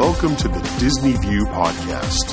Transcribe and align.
Welcome 0.00 0.34
to 0.36 0.48
the 0.48 0.76
Disney 0.78 1.12
View 1.12 1.44
Podcast. 1.44 2.32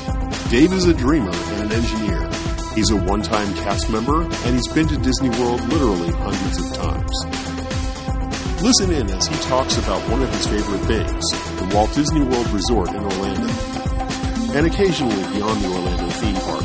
Dave 0.50 0.72
is 0.72 0.86
a 0.86 0.94
dreamer 0.94 1.30
and 1.30 1.64
an 1.64 1.72
engineer. 1.72 2.26
He's 2.74 2.90
a 2.90 2.96
one 2.96 3.20
time 3.20 3.52
cast 3.56 3.90
member, 3.90 4.22
and 4.22 4.54
he's 4.54 4.66
been 4.68 4.88
to 4.88 4.96
Disney 4.96 5.28
World 5.28 5.60
literally 5.68 6.10
hundreds 6.12 6.58
of 6.64 6.74
times. 6.78 8.62
Listen 8.62 8.90
in 8.90 9.10
as 9.10 9.26
he 9.26 9.34
talks 9.50 9.76
about 9.76 10.00
one 10.08 10.22
of 10.22 10.30
his 10.30 10.46
favorite 10.46 10.80
things 10.86 11.30
the 11.60 11.70
Walt 11.74 11.92
Disney 11.94 12.22
World 12.22 12.48
Resort 12.48 12.88
in 12.88 13.04
Orlando, 13.04 13.52
and 14.56 14.66
occasionally 14.66 15.22
beyond 15.34 15.60
the 15.60 15.68
Orlando 15.68 16.08
theme 16.08 16.36
park. 16.36 16.64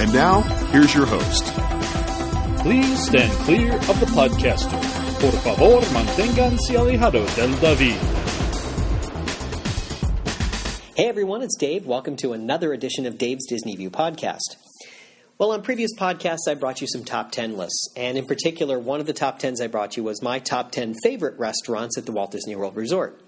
And 0.00 0.12
now, 0.12 0.42
here's 0.68 0.94
your 0.94 1.06
host. 1.06 1.44
Please 2.60 3.06
stand 3.06 3.32
clear 3.44 3.72
of 3.72 4.00
the 4.00 4.06
podcaster. 4.12 4.78
Por 5.18 5.32
favor, 5.32 5.80
manténganse 5.94 6.76
alejados 6.76 7.34
del 7.36 7.58
David. 7.58 8.09
Hey 11.00 11.08
everyone, 11.08 11.40
it's 11.40 11.56
Dave. 11.56 11.86
Welcome 11.86 12.16
to 12.16 12.34
another 12.34 12.74
edition 12.74 13.06
of 13.06 13.16
Dave's 13.16 13.46
Disney 13.46 13.74
View 13.74 13.88
podcast. 13.88 14.56
Well, 15.38 15.52
on 15.52 15.62
previous 15.62 15.92
podcasts, 15.98 16.46
I 16.46 16.52
brought 16.52 16.82
you 16.82 16.86
some 16.86 17.04
top 17.04 17.32
10 17.32 17.56
lists. 17.56 17.88
And 17.96 18.18
in 18.18 18.26
particular, 18.26 18.78
one 18.78 19.00
of 19.00 19.06
the 19.06 19.14
top 19.14 19.40
10s 19.40 19.62
I 19.62 19.68
brought 19.68 19.96
you 19.96 20.04
was 20.04 20.22
my 20.22 20.40
top 20.40 20.72
10 20.72 20.96
favorite 21.02 21.38
restaurants 21.38 21.96
at 21.96 22.04
the 22.04 22.12
Walt 22.12 22.32
Disney 22.32 22.54
World 22.54 22.76
Resort. 22.76 23.18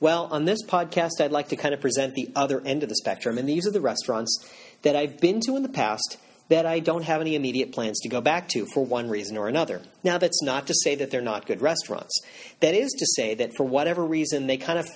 Well, 0.00 0.24
on 0.32 0.44
this 0.44 0.58
podcast, 0.66 1.20
I'd 1.20 1.30
like 1.30 1.50
to 1.50 1.56
kind 1.56 1.72
of 1.72 1.80
present 1.80 2.16
the 2.16 2.32
other 2.34 2.60
end 2.66 2.82
of 2.82 2.88
the 2.88 2.96
spectrum. 2.96 3.38
And 3.38 3.48
these 3.48 3.64
are 3.64 3.70
the 3.70 3.80
restaurants 3.80 4.44
that 4.82 4.96
I've 4.96 5.20
been 5.20 5.38
to 5.42 5.54
in 5.54 5.62
the 5.62 5.68
past 5.68 6.16
that 6.48 6.66
I 6.66 6.80
don't 6.80 7.04
have 7.04 7.20
any 7.20 7.36
immediate 7.36 7.70
plans 7.70 8.00
to 8.00 8.08
go 8.08 8.20
back 8.20 8.48
to 8.48 8.66
for 8.74 8.84
one 8.84 9.08
reason 9.08 9.36
or 9.36 9.46
another. 9.46 9.82
Now, 10.02 10.18
that's 10.18 10.42
not 10.42 10.66
to 10.66 10.74
say 10.74 10.96
that 10.96 11.12
they're 11.12 11.20
not 11.20 11.46
good 11.46 11.60
restaurants. 11.60 12.20
That 12.58 12.74
is 12.74 12.90
to 12.90 13.06
say 13.14 13.36
that 13.36 13.54
for 13.56 13.62
whatever 13.62 14.04
reason, 14.04 14.48
they 14.48 14.56
kind 14.56 14.80
of 14.80 14.88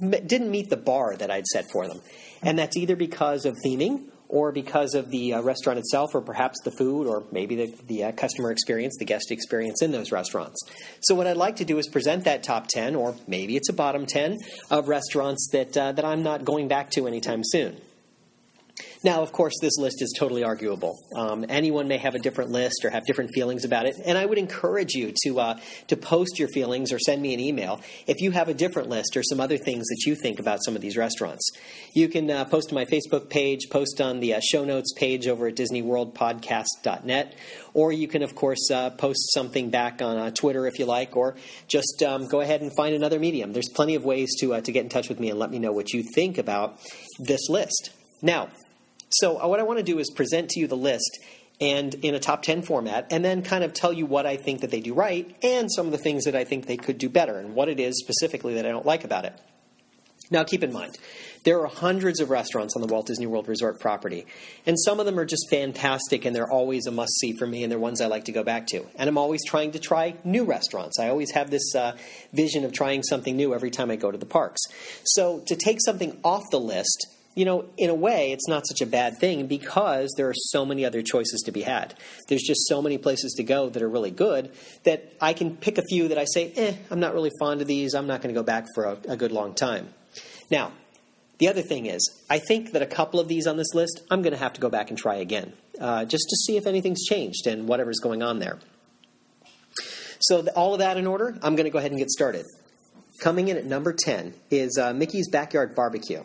didn't 0.00 0.50
meet 0.50 0.70
the 0.70 0.76
bar 0.76 1.16
that 1.16 1.30
I'd 1.30 1.46
set 1.46 1.66
for 1.70 1.86
them. 1.86 2.00
And 2.42 2.58
that's 2.58 2.76
either 2.76 2.96
because 2.96 3.44
of 3.44 3.56
theming 3.64 4.08
or 4.28 4.52
because 4.52 4.94
of 4.94 5.10
the 5.10 5.34
uh, 5.34 5.42
restaurant 5.42 5.78
itself, 5.78 6.14
or 6.14 6.20
perhaps 6.20 6.58
the 6.64 6.70
food, 6.70 7.06
or 7.06 7.24
maybe 7.30 7.54
the, 7.54 7.74
the 7.86 8.04
uh, 8.04 8.12
customer 8.12 8.50
experience, 8.50 8.96
the 8.98 9.04
guest 9.04 9.30
experience 9.30 9.82
in 9.82 9.92
those 9.92 10.10
restaurants. 10.10 10.60
So, 11.00 11.14
what 11.14 11.26
I'd 11.26 11.36
like 11.36 11.56
to 11.56 11.64
do 11.64 11.78
is 11.78 11.86
present 11.86 12.24
that 12.24 12.42
top 12.42 12.66
10, 12.68 12.96
or 12.96 13.14
maybe 13.28 13.56
it's 13.56 13.68
a 13.68 13.72
bottom 13.72 14.06
10, 14.06 14.38
of 14.70 14.88
restaurants 14.88 15.48
that, 15.52 15.76
uh, 15.76 15.92
that 15.92 16.04
I'm 16.04 16.22
not 16.22 16.44
going 16.44 16.68
back 16.68 16.90
to 16.92 17.06
anytime 17.06 17.42
soon. 17.44 17.76
Now, 19.04 19.20
of 19.20 19.32
course, 19.32 19.52
this 19.60 19.76
list 19.76 20.00
is 20.00 20.14
totally 20.18 20.44
arguable. 20.44 20.96
Um, 21.14 21.44
anyone 21.50 21.88
may 21.88 21.98
have 21.98 22.14
a 22.14 22.18
different 22.18 22.52
list 22.52 22.86
or 22.86 22.90
have 22.90 23.04
different 23.04 23.32
feelings 23.34 23.66
about 23.66 23.84
it, 23.84 23.96
and 24.02 24.16
I 24.16 24.24
would 24.24 24.38
encourage 24.38 24.94
you 24.94 25.12
to 25.24 25.40
uh, 25.40 25.60
to 25.88 25.96
post 25.96 26.38
your 26.38 26.48
feelings 26.48 26.90
or 26.90 26.98
send 26.98 27.20
me 27.20 27.34
an 27.34 27.40
email 27.40 27.82
if 28.06 28.22
you 28.22 28.30
have 28.30 28.48
a 28.48 28.54
different 28.54 28.88
list 28.88 29.14
or 29.14 29.22
some 29.22 29.40
other 29.40 29.58
things 29.58 29.84
that 29.88 30.04
you 30.06 30.14
think 30.14 30.40
about 30.40 30.64
some 30.64 30.74
of 30.74 30.80
these 30.80 30.96
restaurants. 30.96 31.50
You 31.92 32.08
can 32.08 32.30
uh, 32.30 32.46
post 32.46 32.70
to 32.70 32.74
my 32.74 32.86
Facebook 32.86 33.28
page, 33.28 33.68
post 33.68 34.00
on 34.00 34.20
the 34.20 34.34
uh, 34.36 34.40
show 34.42 34.64
notes 34.64 34.94
page 34.96 35.28
over 35.28 35.48
at 35.48 35.56
DisneyWorldPodcast.net, 35.56 37.34
or 37.74 37.92
you 37.92 38.08
can, 38.08 38.22
of 38.22 38.34
course, 38.34 38.70
uh, 38.70 38.88
post 38.88 39.34
something 39.34 39.68
back 39.68 40.00
on 40.00 40.16
uh, 40.16 40.30
Twitter 40.30 40.66
if 40.66 40.78
you 40.78 40.86
like, 40.86 41.14
or 41.14 41.36
just 41.68 42.02
um, 42.02 42.26
go 42.26 42.40
ahead 42.40 42.62
and 42.62 42.74
find 42.74 42.94
another 42.94 43.20
medium. 43.20 43.52
There's 43.52 43.68
plenty 43.68 43.96
of 43.96 44.04
ways 44.06 44.34
to 44.40 44.54
uh, 44.54 44.62
to 44.62 44.72
get 44.72 44.82
in 44.82 44.88
touch 44.88 45.10
with 45.10 45.20
me 45.20 45.28
and 45.28 45.38
let 45.38 45.50
me 45.50 45.58
know 45.58 45.72
what 45.72 45.92
you 45.92 46.02
think 46.14 46.38
about 46.38 46.78
this 47.18 47.50
list. 47.50 47.90
Now, 48.22 48.48
so, 49.20 49.40
uh, 49.40 49.46
what 49.46 49.60
I 49.60 49.62
want 49.62 49.78
to 49.78 49.84
do 49.84 49.98
is 49.98 50.10
present 50.10 50.50
to 50.50 50.60
you 50.60 50.66
the 50.66 50.76
list 50.76 51.18
and 51.60 51.94
in 51.94 52.14
a 52.16 52.18
top 52.18 52.42
10 52.42 52.62
format, 52.62 53.06
and 53.12 53.24
then 53.24 53.42
kind 53.42 53.62
of 53.62 53.72
tell 53.72 53.92
you 53.92 54.06
what 54.06 54.26
I 54.26 54.36
think 54.36 54.62
that 54.62 54.70
they 54.70 54.80
do 54.80 54.92
right 54.92 55.36
and 55.42 55.70
some 55.70 55.86
of 55.86 55.92
the 55.92 55.98
things 55.98 56.24
that 56.24 56.34
I 56.34 56.42
think 56.42 56.66
they 56.66 56.76
could 56.76 56.98
do 56.98 57.08
better 57.08 57.38
and 57.38 57.54
what 57.54 57.68
it 57.68 57.78
is 57.78 58.00
specifically 58.00 58.54
that 58.54 58.66
I 58.66 58.70
don't 58.70 58.84
like 58.84 59.04
about 59.04 59.24
it. 59.24 59.38
Now, 60.30 60.42
keep 60.42 60.64
in 60.64 60.72
mind, 60.72 60.96
there 61.44 61.60
are 61.60 61.68
hundreds 61.68 62.18
of 62.18 62.30
restaurants 62.30 62.74
on 62.74 62.82
the 62.82 62.88
Walt 62.88 63.06
Disney 63.06 63.26
World 63.26 63.46
Resort 63.46 63.78
property, 63.78 64.26
and 64.66 64.76
some 64.80 64.98
of 64.98 65.06
them 65.06 65.18
are 65.18 65.26
just 65.26 65.48
fantastic 65.50 66.24
and 66.24 66.34
they're 66.34 66.50
always 66.50 66.86
a 66.86 66.90
must 66.90 67.12
see 67.20 67.34
for 67.36 67.46
me, 67.46 67.62
and 67.62 67.70
they're 67.70 67.78
ones 67.78 68.00
I 68.00 68.06
like 68.06 68.24
to 68.24 68.32
go 68.32 68.42
back 68.42 68.66
to. 68.68 68.84
And 68.96 69.08
I'm 69.08 69.18
always 69.18 69.44
trying 69.44 69.72
to 69.72 69.78
try 69.78 70.16
new 70.24 70.44
restaurants. 70.44 70.98
I 70.98 71.10
always 71.10 71.30
have 71.32 71.50
this 71.50 71.74
uh, 71.74 71.96
vision 72.32 72.64
of 72.64 72.72
trying 72.72 73.02
something 73.02 73.36
new 73.36 73.54
every 73.54 73.70
time 73.70 73.90
I 73.90 73.96
go 73.96 74.10
to 74.10 74.18
the 74.18 74.26
parks. 74.26 74.62
So, 75.04 75.40
to 75.46 75.54
take 75.54 75.78
something 75.84 76.18
off 76.24 76.42
the 76.50 76.60
list 76.60 77.06
you 77.34 77.44
know, 77.44 77.64
in 77.76 77.90
a 77.90 77.94
way, 77.94 78.30
it's 78.32 78.48
not 78.48 78.66
such 78.66 78.80
a 78.80 78.86
bad 78.86 79.18
thing 79.18 79.46
because 79.46 80.14
there 80.16 80.28
are 80.28 80.34
so 80.34 80.64
many 80.64 80.84
other 80.84 81.02
choices 81.02 81.42
to 81.46 81.52
be 81.52 81.62
had. 81.62 81.94
There's 82.28 82.42
just 82.42 82.68
so 82.68 82.80
many 82.80 82.96
places 82.96 83.34
to 83.34 83.42
go 83.42 83.68
that 83.68 83.82
are 83.82 83.88
really 83.88 84.12
good 84.12 84.52
that 84.84 85.12
I 85.20 85.32
can 85.32 85.56
pick 85.56 85.78
a 85.78 85.82
few 85.82 86.08
that 86.08 86.18
I 86.18 86.24
say, 86.24 86.52
eh, 86.54 86.76
I'm 86.90 87.00
not 87.00 87.12
really 87.12 87.32
fond 87.40 87.60
of 87.60 87.66
these. 87.66 87.94
I'm 87.94 88.06
not 88.06 88.22
going 88.22 88.32
to 88.32 88.38
go 88.38 88.44
back 88.44 88.66
for 88.74 88.84
a, 88.84 88.98
a, 89.08 89.16
good 89.16 89.32
long 89.32 89.54
time. 89.54 89.88
Now, 90.48 90.72
the 91.38 91.48
other 91.48 91.62
thing 91.62 91.86
is, 91.86 92.08
I 92.30 92.38
think 92.38 92.70
that 92.72 92.82
a 92.82 92.86
couple 92.86 93.18
of 93.18 93.26
these 93.26 93.48
on 93.48 93.56
this 93.56 93.74
list, 93.74 94.02
I'm 94.10 94.22
going 94.22 94.32
to 94.32 94.38
have 94.38 94.52
to 94.52 94.60
go 94.60 94.68
back 94.68 94.90
and 94.90 94.98
try 94.98 95.16
again, 95.16 95.52
uh, 95.80 96.04
just 96.04 96.24
to 96.28 96.36
see 96.36 96.56
if 96.56 96.66
anything's 96.66 97.04
changed 97.04 97.48
and 97.48 97.66
whatever's 97.66 97.98
going 97.98 98.22
on 98.22 98.38
there. 98.38 98.60
So, 100.20 100.42
the, 100.42 100.52
all 100.52 100.74
of 100.74 100.78
that 100.78 100.96
in 100.96 101.08
order, 101.08 101.36
I'm 101.42 101.56
going 101.56 101.64
to 101.64 101.70
go 101.70 101.78
ahead 101.78 101.90
and 101.90 101.98
get 101.98 102.10
started. 102.10 102.46
Coming 103.20 103.48
in 103.48 103.56
at 103.56 103.64
number 103.64 103.92
10 103.92 104.34
is 104.50 104.78
uh, 104.78 104.92
Mickey's 104.92 105.28
Backyard 105.28 105.74
Barbecue. 105.74 106.22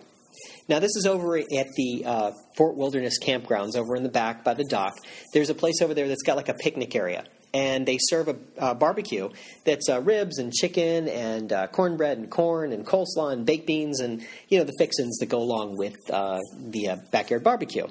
Now, 0.69 0.77
this 0.77 0.95
is 0.95 1.07
over 1.07 1.35
at 1.35 1.67
the 1.75 2.03
uh, 2.05 2.31
Fort 2.55 2.75
Wilderness 2.75 3.17
campgrounds 3.19 3.75
over 3.75 3.95
in 3.95 4.03
the 4.03 4.09
back 4.09 4.43
by 4.43 4.53
the 4.53 4.63
dock. 4.63 4.93
There's 5.33 5.49
a 5.49 5.55
place 5.55 5.81
over 5.81 5.95
there 5.95 6.07
that's 6.07 6.21
got 6.21 6.37
like 6.37 6.47
a 6.47 6.53
picnic 6.53 6.95
area. 6.95 7.23
And 7.55 7.87
they 7.87 7.97
serve 7.99 8.27
a 8.27 8.35
uh, 8.59 8.73
barbecue 8.75 9.29
that's 9.65 9.89
uh, 9.89 9.99
ribs 10.01 10.37
and 10.37 10.53
chicken 10.53 11.07
and 11.07 11.51
uh, 11.51 11.65
cornbread 11.65 12.19
and 12.19 12.29
corn 12.29 12.71
and 12.71 12.85
coleslaw 12.85 13.33
and 13.33 13.43
baked 13.43 13.65
beans 13.65 14.01
and 14.01 14.23
you 14.49 14.59
know 14.59 14.63
the 14.63 14.75
fixins 14.77 15.17
that 15.17 15.29
go 15.29 15.39
along 15.39 15.75
with 15.75 15.95
uh, 16.11 16.37
the 16.55 16.89
uh, 16.89 16.97
backyard 17.11 17.43
barbecue. 17.43 17.87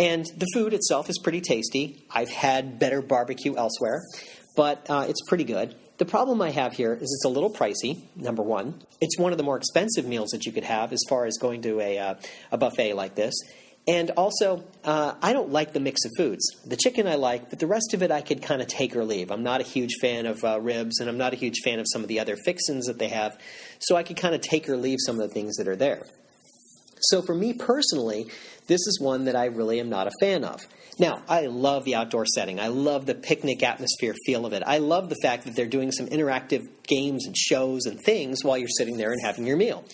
And 0.00 0.26
the 0.36 0.48
food 0.52 0.74
itself 0.74 1.08
is 1.08 1.20
pretty 1.22 1.40
tasty. 1.40 2.04
I've 2.10 2.30
had 2.30 2.80
better 2.80 3.00
barbecue 3.00 3.54
elsewhere, 3.54 4.02
but 4.56 4.84
it's 4.88 5.22
pretty 5.28 5.44
good. 5.44 5.76
The 5.98 6.04
problem 6.04 6.40
I 6.40 6.50
have 6.50 6.74
here 6.74 6.94
is 6.94 7.02
it's 7.02 7.24
a 7.24 7.28
little 7.28 7.50
pricey, 7.50 8.04
number 8.14 8.42
one. 8.42 8.80
It's 9.00 9.18
one 9.18 9.32
of 9.32 9.38
the 9.38 9.42
more 9.42 9.56
expensive 9.56 10.06
meals 10.06 10.30
that 10.30 10.46
you 10.46 10.52
could 10.52 10.62
have 10.62 10.92
as 10.92 11.00
far 11.08 11.26
as 11.26 11.36
going 11.38 11.62
to 11.62 11.80
a, 11.80 11.98
uh, 11.98 12.14
a 12.52 12.56
buffet 12.56 12.94
like 12.94 13.16
this. 13.16 13.34
And 13.88 14.10
also, 14.12 14.62
uh, 14.84 15.14
I 15.20 15.32
don't 15.32 15.50
like 15.50 15.72
the 15.72 15.80
mix 15.80 16.04
of 16.04 16.12
foods. 16.16 16.44
The 16.64 16.76
chicken 16.76 17.08
I 17.08 17.16
like, 17.16 17.50
but 17.50 17.58
the 17.58 17.66
rest 17.66 17.94
of 17.94 18.02
it 18.02 18.12
I 18.12 18.20
could 18.20 18.42
kind 18.42 18.62
of 18.62 18.68
take 18.68 18.94
or 18.94 19.04
leave. 19.04 19.32
I'm 19.32 19.42
not 19.42 19.60
a 19.60 19.64
huge 19.64 19.94
fan 20.00 20.26
of 20.26 20.44
uh, 20.44 20.60
ribs, 20.60 21.00
and 21.00 21.08
I'm 21.08 21.18
not 21.18 21.32
a 21.32 21.36
huge 21.36 21.62
fan 21.64 21.80
of 21.80 21.86
some 21.90 22.02
of 22.02 22.08
the 22.08 22.20
other 22.20 22.36
fixins 22.36 22.86
that 22.86 22.98
they 23.00 23.08
have. 23.08 23.36
So 23.80 23.96
I 23.96 24.04
could 24.04 24.18
kind 24.18 24.36
of 24.36 24.40
take 24.40 24.68
or 24.68 24.76
leave 24.76 24.98
some 25.00 25.18
of 25.18 25.26
the 25.26 25.34
things 25.34 25.56
that 25.56 25.66
are 25.66 25.74
there. 25.74 26.04
So 27.02 27.22
for 27.22 27.34
me 27.34 27.52
personally, 27.52 28.26
this 28.66 28.86
is 28.86 28.98
one 29.00 29.24
that 29.24 29.36
I 29.36 29.46
really 29.46 29.80
am 29.80 29.88
not 29.88 30.06
a 30.06 30.12
fan 30.20 30.44
of. 30.44 30.66
Now, 31.00 31.22
I 31.28 31.46
love 31.46 31.84
the 31.84 31.94
outdoor 31.94 32.26
setting. 32.26 32.58
I 32.58 32.68
love 32.68 33.06
the 33.06 33.14
picnic 33.14 33.62
atmosphere 33.62 34.14
feel 34.26 34.44
of 34.44 34.52
it. 34.52 34.64
I 34.66 34.78
love 34.78 35.08
the 35.08 35.16
fact 35.22 35.44
that 35.44 35.54
they're 35.54 35.66
doing 35.66 35.92
some 35.92 36.06
interactive 36.06 36.68
games 36.88 37.24
and 37.24 37.36
shows 37.36 37.86
and 37.86 38.00
things 38.00 38.42
while 38.42 38.58
you're 38.58 38.68
sitting 38.68 38.96
there 38.96 39.12
and 39.12 39.20
having 39.24 39.46
your 39.46 39.56
meal. 39.56 39.84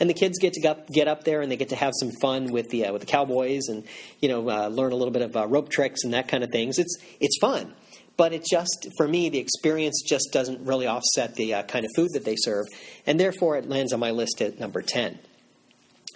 And 0.00 0.08
the 0.08 0.14
kids 0.14 0.38
get 0.38 0.54
to 0.54 0.76
get 0.90 1.06
up 1.06 1.24
there 1.24 1.42
and 1.42 1.52
they 1.52 1.56
get 1.56 1.68
to 1.68 1.76
have 1.76 1.92
some 2.00 2.10
fun 2.22 2.50
with 2.50 2.70
the 2.70 2.86
uh, 2.86 2.92
with 2.92 3.02
the 3.02 3.06
cowboys 3.06 3.68
and 3.68 3.84
you 4.20 4.28
know 4.30 4.48
uh, 4.48 4.68
learn 4.68 4.92
a 4.92 4.96
little 4.96 5.12
bit 5.12 5.22
of 5.22 5.36
uh, 5.36 5.46
rope 5.46 5.68
tricks 5.68 6.02
and 6.02 6.14
that 6.14 6.28
kind 6.28 6.42
of 6.42 6.50
things. 6.50 6.78
It's 6.78 6.96
it's 7.20 7.36
fun. 7.40 7.74
But 8.16 8.32
it 8.32 8.44
just, 8.48 8.86
for 8.96 9.08
me, 9.08 9.28
the 9.28 9.38
experience 9.38 10.00
just 10.06 10.28
doesn't 10.32 10.64
really 10.64 10.86
offset 10.86 11.34
the 11.34 11.54
uh, 11.54 11.62
kind 11.64 11.84
of 11.84 11.90
food 11.96 12.10
that 12.14 12.24
they 12.24 12.36
serve, 12.36 12.64
and 13.06 13.18
therefore 13.18 13.56
it 13.56 13.68
lands 13.68 13.92
on 13.92 13.98
my 13.98 14.12
list 14.12 14.40
at 14.40 14.60
number 14.60 14.82
10. 14.82 15.18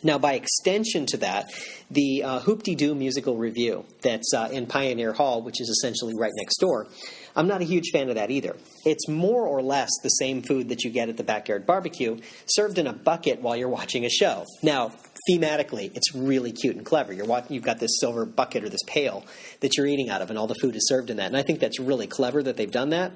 Now, 0.02 0.18
by 0.18 0.34
extension 0.34 1.06
to 1.06 1.16
that, 1.18 1.46
the 1.90 2.22
uh, 2.22 2.38
Hoop-Dee-Doo 2.40 2.94
musical 2.94 3.36
revue 3.36 3.84
that's 4.02 4.32
uh, 4.32 4.48
in 4.52 4.66
Pioneer 4.66 5.12
Hall, 5.12 5.42
which 5.42 5.60
is 5.60 5.68
essentially 5.68 6.14
right 6.16 6.32
next 6.36 6.58
door, 6.58 6.86
I'm 7.34 7.48
not 7.48 7.62
a 7.62 7.64
huge 7.64 7.90
fan 7.92 8.08
of 8.08 8.14
that 8.16 8.30
either. 8.30 8.56
It's 8.84 9.08
more 9.08 9.46
or 9.46 9.62
less 9.62 9.90
the 10.02 10.08
same 10.08 10.42
food 10.42 10.68
that 10.68 10.84
you 10.84 10.90
get 10.90 11.08
at 11.08 11.16
the 11.16 11.24
backyard 11.24 11.66
barbecue, 11.66 12.18
served 12.46 12.78
in 12.78 12.86
a 12.86 12.92
bucket 12.92 13.42
while 13.42 13.56
you're 13.56 13.68
watching 13.68 14.04
a 14.04 14.10
show. 14.10 14.44
Now, 14.62 14.92
thematically, 15.28 15.94
it's 15.94 16.14
really 16.14 16.52
cute 16.52 16.76
and 16.76 16.86
clever. 16.86 17.12
You're 17.12 17.26
watching, 17.26 17.54
you've 17.54 17.64
got 17.64 17.78
this 17.78 17.98
silver 18.00 18.24
bucket 18.24 18.64
or 18.64 18.68
this 18.68 18.82
pail 18.86 19.24
that 19.60 19.76
you're 19.76 19.86
eating 19.86 20.10
out 20.10 20.22
of, 20.22 20.30
and 20.30 20.38
all 20.38 20.46
the 20.46 20.54
food 20.56 20.76
is 20.76 20.88
served 20.88 21.10
in 21.10 21.16
that. 21.18 21.26
And 21.26 21.36
I 21.36 21.42
think 21.42 21.60
that's 21.60 21.78
really 21.78 22.06
clever 22.06 22.42
that 22.42 22.56
they've 22.56 22.70
done 22.70 22.90
that 22.90 23.12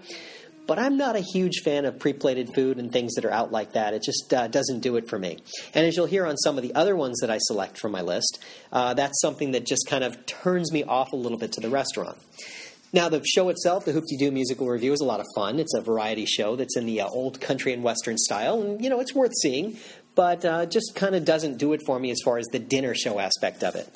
but 0.67 0.79
I'm 0.79 0.97
not 0.97 1.17
a 1.17 1.21
huge 1.21 1.61
fan 1.65 1.85
of 1.85 1.99
pre-plated 1.99 2.51
food 2.55 2.79
and 2.79 2.93
things 2.93 3.15
that 3.15 3.25
are 3.25 3.31
out 3.33 3.53
like 3.53 3.73
that. 3.73 3.95
It 3.95 4.03
just 4.03 4.33
uh, 4.33 4.49
doesn't 4.49 4.81
do 4.81 4.97
it 4.97 5.09
for 5.09 5.19
me. 5.19 5.39
And 5.75 5.87
as 5.87 5.97
you'll 5.97 6.07
hear 6.07 6.27
on 6.27 6.37
some 6.37 6.57
of 6.57 6.63
the 6.63 6.75
other 6.75 6.97
ones 6.97 7.19
that 7.21 7.31
I 7.31 7.39
select 7.39 7.79
from 7.79 7.93
my 7.93 8.03
list, 8.03 8.43
uh, 8.73 8.95
that's 8.95 9.21
something 9.21 9.53
that 9.53 9.67
just 9.67 9.87
kind 9.89 10.05
of 10.05 10.25
turns 10.27 10.73
me 10.73 10.85
off 10.85 11.13
a 11.13 11.17
little 11.17 11.39
bit 11.39 11.53
to 11.53 11.61
the 11.61 11.71
restaurant. 11.71 12.19
Now, 12.95 13.09
the 13.09 13.23
show 13.25 13.49
itself, 13.49 13.87
the 13.87 13.93
Hoop-Dee-Doo 13.93 14.31
musical 14.31 14.69
revue, 14.69 14.93
is 14.93 15.01
a 15.01 15.07
lot 15.07 15.21
of 15.21 15.27
fun. 15.35 15.59
It's 15.59 15.75
a 15.75 15.81
variety 15.81 16.27
show 16.27 16.57
that's 16.57 16.77
in 16.77 16.85
the 16.85 17.01
uh, 17.01 17.09
old 17.09 17.41
country 17.41 17.73
and 17.73 17.83
western 17.83 18.19
style, 18.19 18.61
and 18.61 18.85
you 18.85 18.91
know 18.91 19.01
it's 19.01 19.15
worth 19.15 19.33
seeing, 19.41 19.79
but 20.15 20.45
uh, 20.45 20.67
just 20.67 20.95
kind 20.95 21.15
of 21.15 21.25
doesn't 21.25 21.57
do 21.57 21.73
it 21.73 21.81
for 21.87 21.99
me 21.99 22.11
as 22.11 22.21
far 22.23 22.37
as 22.37 22.47
the 22.49 22.59
dinner 22.59 22.95
show 22.95 23.19
aspect 23.19 23.65
of 23.65 23.75
it. 23.77 23.89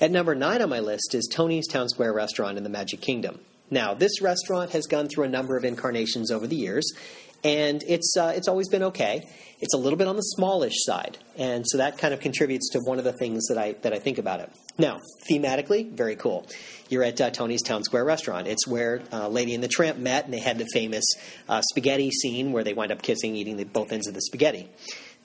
At 0.00 0.12
number 0.12 0.34
nine 0.36 0.62
on 0.62 0.70
my 0.70 0.80
list 0.80 1.14
is 1.14 1.28
Tony's 1.30 1.66
Town 1.66 1.88
Square 1.88 2.14
Restaurant 2.14 2.56
in 2.56 2.62
the 2.62 2.70
Magic 2.70 3.00
Kingdom. 3.00 3.40
Now, 3.70 3.94
this 3.94 4.20
restaurant 4.20 4.70
has 4.72 4.86
gone 4.86 5.08
through 5.08 5.24
a 5.24 5.28
number 5.28 5.56
of 5.56 5.64
incarnations 5.64 6.30
over 6.30 6.46
the 6.46 6.56
years, 6.56 6.92
and 7.44 7.82
it's 7.86 8.16
uh, 8.16 8.32
it's 8.34 8.48
always 8.48 8.68
been 8.68 8.82
okay. 8.84 9.22
It's 9.60 9.74
a 9.74 9.76
little 9.76 9.98
bit 9.98 10.08
on 10.08 10.16
the 10.16 10.22
smallish 10.22 10.84
side, 10.84 11.18
and 11.36 11.64
so 11.66 11.78
that 11.78 11.98
kind 11.98 12.12
of 12.12 12.20
contributes 12.20 12.70
to 12.70 12.80
one 12.80 12.98
of 12.98 13.04
the 13.04 13.12
things 13.12 13.46
that 13.48 13.58
I 13.58 13.72
that 13.82 13.92
I 13.92 13.98
think 13.98 14.18
about 14.18 14.40
it. 14.40 14.50
Now, 14.78 14.98
thematically, 15.30 15.90
very 15.90 16.16
cool. 16.16 16.46
You're 16.88 17.04
at 17.04 17.20
uh, 17.20 17.30
Tony's 17.30 17.62
Town 17.62 17.84
Square 17.84 18.06
restaurant. 18.06 18.46
It's 18.46 18.66
where 18.66 19.02
uh, 19.12 19.28
Lady 19.28 19.54
and 19.54 19.62
the 19.62 19.68
Tramp 19.68 19.98
met, 19.98 20.24
and 20.24 20.34
they 20.34 20.40
had 20.40 20.58
the 20.58 20.66
famous 20.72 21.04
uh, 21.48 21.62
spaghetti 21.62 22.10
scene 22.10 22.52
where 22.52 22.64
they 22.64 22.74
wind 22.74 22.90
up 22.90 23.02
kissing, 23.02 23.36
eating 23.36 23.56
the, 23.56 23.64
both 23.64 23.92
ends 23.92 24.08
of 24.08 24.14
the 24.14 24.22
spaghetti. 24.22 24.68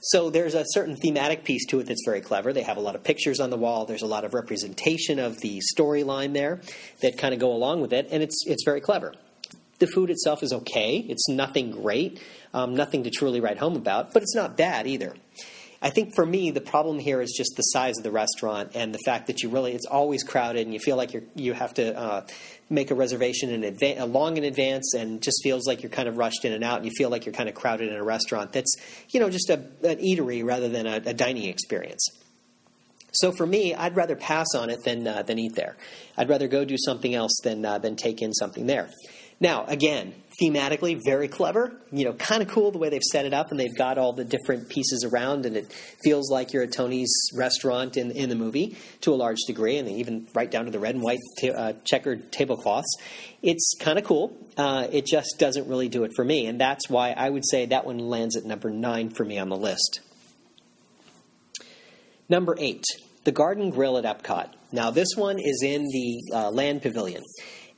So 0.09 0.29
there's 0.29 0.53
a 0.53 0.63
certain 0.67 0.95
thematic 0.95 1.43
piece 1.43 1.65
to 1.67 1.79
it 1.79 1.87
that's 1.87 2.03
very 2.05 2.21
clever. 2.21 2.53
They 2.53 2.61
have 2.61 2.77
a 2.77 2.81
lot 2.81 2.93
of 2.93 3.03
pictures 3.03 3.39
on 3.39 3.49
the 3.49 3.57
wall. 3.57 3.85
There's 3.85 4.03
a 4.03 4.07
lot 4.07 4.23
of 4.23 4.35
representation 4.35 5.17
of 5.17 5.39
the 5.39 5.61
storyline 5.75 6.33
there 6.33 6.61
that 7.01 7.17
kind 7.17 7.33
of 7.33 7.39
go 7.39 7.51
along 7.51 7.81
with 7.81 7.91
it, 7.91 8.09
and 8.11 8.21
it's 8.21 8.43
it's 8.45 8.63
very 8.63 8.81
clever. 8.81 9.15
The 9.79 9.87
food 9.87 10.11
itself 10.11 10.43
is 10.43 10.53
okay. 10.53 10.97
It's 10.97 11.27
nothing 11.27 11.71
great, 11.71 12.21
um, 12.53 12.75
nothing 12.75 13.03
to 13.05 13.09
truly 13.09 13.41
write 13.41 13.57
home 13.57 13.75
about, 13.75 14.13
but 14.13 14.21
it's 14.21 14.35
not 14.35 14.55
bad 14.55 14.85
either. 14.85 15.15
I 15.81 15.89
think 15.89 16.16
for 16.16 16.25
me, 16.25 16.51
the 16.51 16.62
problem 16.62 17.00
here 17.00 17.22
is 17.22 17.33
just 17.38 17.54
the 17.56 17.62
size 17.62 17.98
of 17.98 18.04
the 18.04 18.12
restaurant 18.12 18.72
and 18.75 18.94
the 18.94 19.00
fact 19.06 19.27
that 19.27 19.44
you 19.44 19.50
really 19.50 19.74
it's 19.74 19.86
always 19.86 20.24
crowded 20.24 20.66
and 20.66 20.74
you 20.74 20.80
feel 20.80 20.95
like 20.95 21.13
you 21.13 21.27
you 21.36 21.54
have 21.54 21.74
to 21.75 21.98
uh, 21.98 22.25
make 22.69 22.92
a 22.92 22.95
reservation 22.95 23.50
in 23.50 23.63
advance, 23.63 24.00
uh, 24.00 24.06
long 24.06 24.38
in 24.38 24.44
advance, 24.44 24.94
and 24.94 25.22
just 25.22 25.42
feels 25.44 25.68
like 25.68 25.83
you're 25.83 25.89
kind 25.89 26.07
of 26.07 26.18
rushed 26.18 26.45
in 26.45 26.54
and 26.54 26.63
out, 26.63 26.77
and 26.77 26.86
you 26.86 26.92
feel 26.98 27.10
like 27.10 27.25
you're 27.25 27.33
kind 27.33 27.50
of 27.50 27.56
crowded 27.56 27.89
in 27.89 27.95
a 27.95 28.04
restaurant 28.04 28.54
that's 28.54 28.75
you 29.10 29.19
know 29.19 29.30
just 29.30 29.50
a, 29.50 29.56
an 29.83 29.98
eatery 29.98 30.44
rather 30.44 30.69
than 30.69 30.88
a, 30.88 31.01
a 31.06 31.13
dining 31.13 31.50
experience. 31.50 32.07
So 33.12 33.31
for 33.31 33.45
me, 33.45 33.74
I'd 33.74 33.95
rather 33.95 34.18
pass 34.18 34.48
on 34.56 34.69
it 34.69 34.83
than 34.83 35.07
uh, 35.07 35.24
than 35.24 35.39
eat 35.39 35.56
there. 35.56 35.77
I'd 36.18 36.30
rather 36.30 36.48
go 36.48 36.66
do 36.66 36.77
something 36.77 37.16
else 37.16 37.39
than 37.44 37.66
uh, 37.66 37.77
than 37.77 37.95
take 37.95 38.22
in 38.22 38.33
something 38.33 38.66
there. 38.66 38.89
Now, 39.39 39.65
again, 39.65 40.13
thematically 40.41 40.99
very 41.03 41.27
clever. 41.27 41.73
You 41.91 42.05
know, 42.05 42.13
kind 42.13 42.41
of 42.41 42.47
cool 42.47 42.71
the 42.71 42.77
way 42.77 42.89
they've 42.89 43.03
set 43.03 43.25
it 43.25 43.33
up, 43.33 43.51
and 43.51 43.59
they've 43.59 43.77
got 43.77 43.97
all 43.97 44.13
the 44.13 44.23
different 44.23 44.69
pieces 44.69 45.03
around, 45.03 45.45
and 45.45 45.57
it 45.57 45.71
feels 46.03 46.31
like 46.31 46.53
you're 46.53 46.63
at 46.63 46.71
Tony's 46.71 47.13
restaurant 47.35 47.97
in 47.97 48.11
in 48.11 48.29
the 48.29 48.35
movie 48.35 48.77
to 49.01 49.13
a 49.13 49.15
large 49.15 49.39
degree, 49.47 49.77
and 49.77 49.89
even 49.89 50.27
right 50.33 50.49
down 50.49 50.65
to 50.65 50.71
the 50.71 50.79
red 50.79 50.95
and 50.95 51.03
white 51.03 51.19
uh, 51.43 51.73
checkered 51.83 52.31
tablecloths. 52.31 52.97
It's 53.41 53.73
kind 53.79 53.99
of 53.99 54.05
cool. 54.05 54.35
Uh, 54.57 54.87
it 54.91 55.05
just 55.05 55.35
doesn't 55.38 55.67
really 55.67 55.89
do 55.89 56.05
it 56.05 56.11
for 56.15 56.23
me, 56.23 56.45
and 56.47 56.59
that's 56.59 56.89
why 56.89 57.11
I 57.11 57.29
would 57.29 57.45
say 57.45 57.65
that 57.67 57.85
one 57.85 57.99
lands 57.99 58.38
at 58.38 58.45
number 58.45 58.69
nine 58.69 59.09
for 59.09 59.25
me 59.25 59.38
on 59.38 59.49
the 59.49 59.57
list. 59.57 59.99
Number 62.29 62.55
eight, 62.57 62.83
the 63.25 63.31
Garden 63.31 63.69
Grill 63.69 63.97
at 63.97 64.05
Epcot. 64.05 64.49
Now, 64.71 64.91
this 64.91 65.09
one 65.15 65.38
is 65.39 65.61
in 65.63 65.83
the 65.83 66.21
uh, 66.33 66.49
Land 66.51 66.81
Pavilion. 66.81 67.23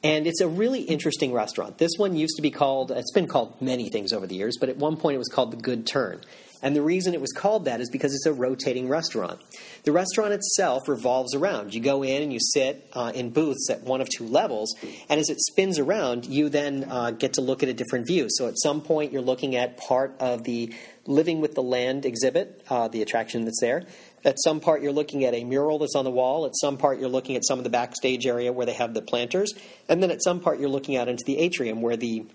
And 0.04 0.28
it's 0.28 0.42
a 0.42 0.48
really 0.48 0.82
interesting 0.82 1.34
restaurant. 1.34 1.80
This 1.80 1.92
one 1.98 2.16
used 2.16 2.36
to 2.36 2.42
be 2.42 2.52
called, 2.52 2.92
it's 2.92 3.12
been 3.12 3.28
called 3.28 3.60
many 3.62 3.90
things 3.90 4.14
over 4.14 4.28
the 4.28 4.36
years, 4.36 4.58
but 4.60 4.70
at 4.70 4.78
one 4.78 4.96
point 4.96 5.16
it 5.16 5.18
was 5.18 5.30
called 5.30 5.52
The 5.52 5.58
Good 5.58 5.88
Turn. 5.88 6.22
And 6.62 6.75
the 6.75 6.81
reason 6.81 7.13
it 7.13 7.21
was 7.21 7.31
called 7.31 7.65
that 7.65 7.81
is 7.81 7.89
because 7.89 8.13
it's 8.13 8.25
a 8.25 8.33
rotating 8.33 8.88
restaurant. 8.88 9.39
The 9.83 9.92
restaurant 9.92 10.33
itself 10.33 10.88
revolves 10.88 11.36
around. 11.36 11.74
You 11.74 11.81
go 11.81 12.04
in 12.04 12.24
and 12.24 12.33
you 12.33 12.39
sit 12.39 12.89
uh, 12.94 13.12
in 13.13 13.30
booths 13.30 13.69
at 13.69 13.83
one 13.83 14.01
of 14.01 14.09
two 14.09 14.25
levels, 14.25 14.75
and 15.09 15.19
as 15.19 15.30
it 15.30 15.39
spins 15.39 15.80
around, 15.80 16.25
you 16.25 16.50
then 16.50 16.86
uh, 16.89 17.12
get 17.12 17.33
to 17.33 17.42
look 17.42 17.63
at 17.63 17.69
a 17.69 17.74
different 17.74 18.07
view. 18.07 18.27
So 18.30 18.48
at 18.48 18.57
some 18.57 18.81
point, 18.81 19.12
you're 19.12 19.21
looking 19.21 19.56
at 19.56 19.77
part 19.77 20.15
of 20.19 20.44
the 20.44 20.74
Living 21.06 21.39
with 21.39 21.56
the 21.56 21.63
Land 21.63 22.06
exhibit, 22.06 22.65
uh, 22.69 22.89
the 22.89 23.01
attraction 23.01 23.45
that's 23.45 23.62
there. 23.62 23.86
At 24.25 24.36
some 24.44 24.60
part, 24.60 24.81
you're 24.81 24.92
looking 24.92 25.24
at 25.24 25.33
a 25.33 25.45
mural 25.45 25.80
that's 25.80 25.95
on 25.95 26.03
the 26.03 26.12
wall. 26.12 26.45
At 26.45 26.51
some 26.60 26.77
part, 26.77 27.00
you're 27.00 27.07
looking 27.07 27.38
at 27.38 27.45
some 27.45 27.60
of 27.60 27.63
the 27.63 27.69
backstage 27.69 28.25
area 28.25 28.51
where 28.51 28.65
they 28.65 28.74
have 28.74 28.94
the 28.94 29.01
planters. 29.01 29.53
And 29.88 30.03
then 30.03 30.12
at 30.12 30.21
some 30.21 30.42
part, 30.42 30.60
you're 30.60 30.69
looking 30.69 30.98
out 30.98 31.07
into 31.07 31.24
the 31.24 31.38
atrium 31.38 31.81
where 31.81 31.95
the 31.95 32.25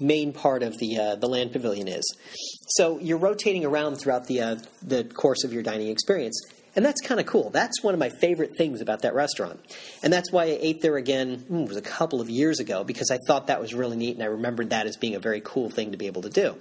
main 0.00 0.32
part 0.32 0.62
of 0.62 0.76
the 0.78 0.98
uh, 0.98 1.16
the 1.16 1.28
land 1.28 1.52
pavilion 1.52 1.88
is. 1.88 2.16
So 2.68 2.98
you're 2.98 3.18
rotating 3.18 3.64
around 3.64 3.96
throughout 3.96 4.26
the 4.26 4.40
uh, 4.40 4.56
the 4.82 5.04
course 5.04 5.44
of 5.44 5.52
your 5.52 5.62
dining 5.62 5.88
experience, 5.88 6.40
and 6.74 6.84
that's 6.84 7.00
kind 7.00 7.20
of 7.20 7.26
cool. 7.26 7.50
That's 7.50 7.82
one 7.82 7.94
of 7.94 8.00
my 8.00 8.10
favorite 8.10 8.56
things 8.56 8.80
about 8.80 9.02
that 9.02 9.14
restaurant, 9.14 9.60
and 10.02 10.12
that's 10.12 10.30
why 10.32 10.44
I 10.44 10.58
ate 10.60 10.82
there 10.82 10.96
again. 10.96 11.38
Hmm, 11.48 11.62
it 11.62 11.68
was 11.68 11.76
a 11.76 11.82
couple 11.82 12.20
of 12.20 12.28
years 12.28 12.60
ago 12.60 12.84
because 12.84 13.10
I 13.10 13.18
thought 13.26 13.46
that 13.48 13.60
was 13.60 13.74
really 13.74 13.96
neat, 13.96 14.14
and 14.14 14.22
I 14.22 14.26
remembered 14.26 14.70
that 14.70 14.86
as 14.86 14.96
being 14.96 15.14
a 15.14 15.20
very 15.20 15.40
cool 15.44 15.70
thing 15.70 15.92
to 15.92 15.96
be 15.96 16.06
able 16.06 16.22
to 16.22 16.30
do. 16.30 16.56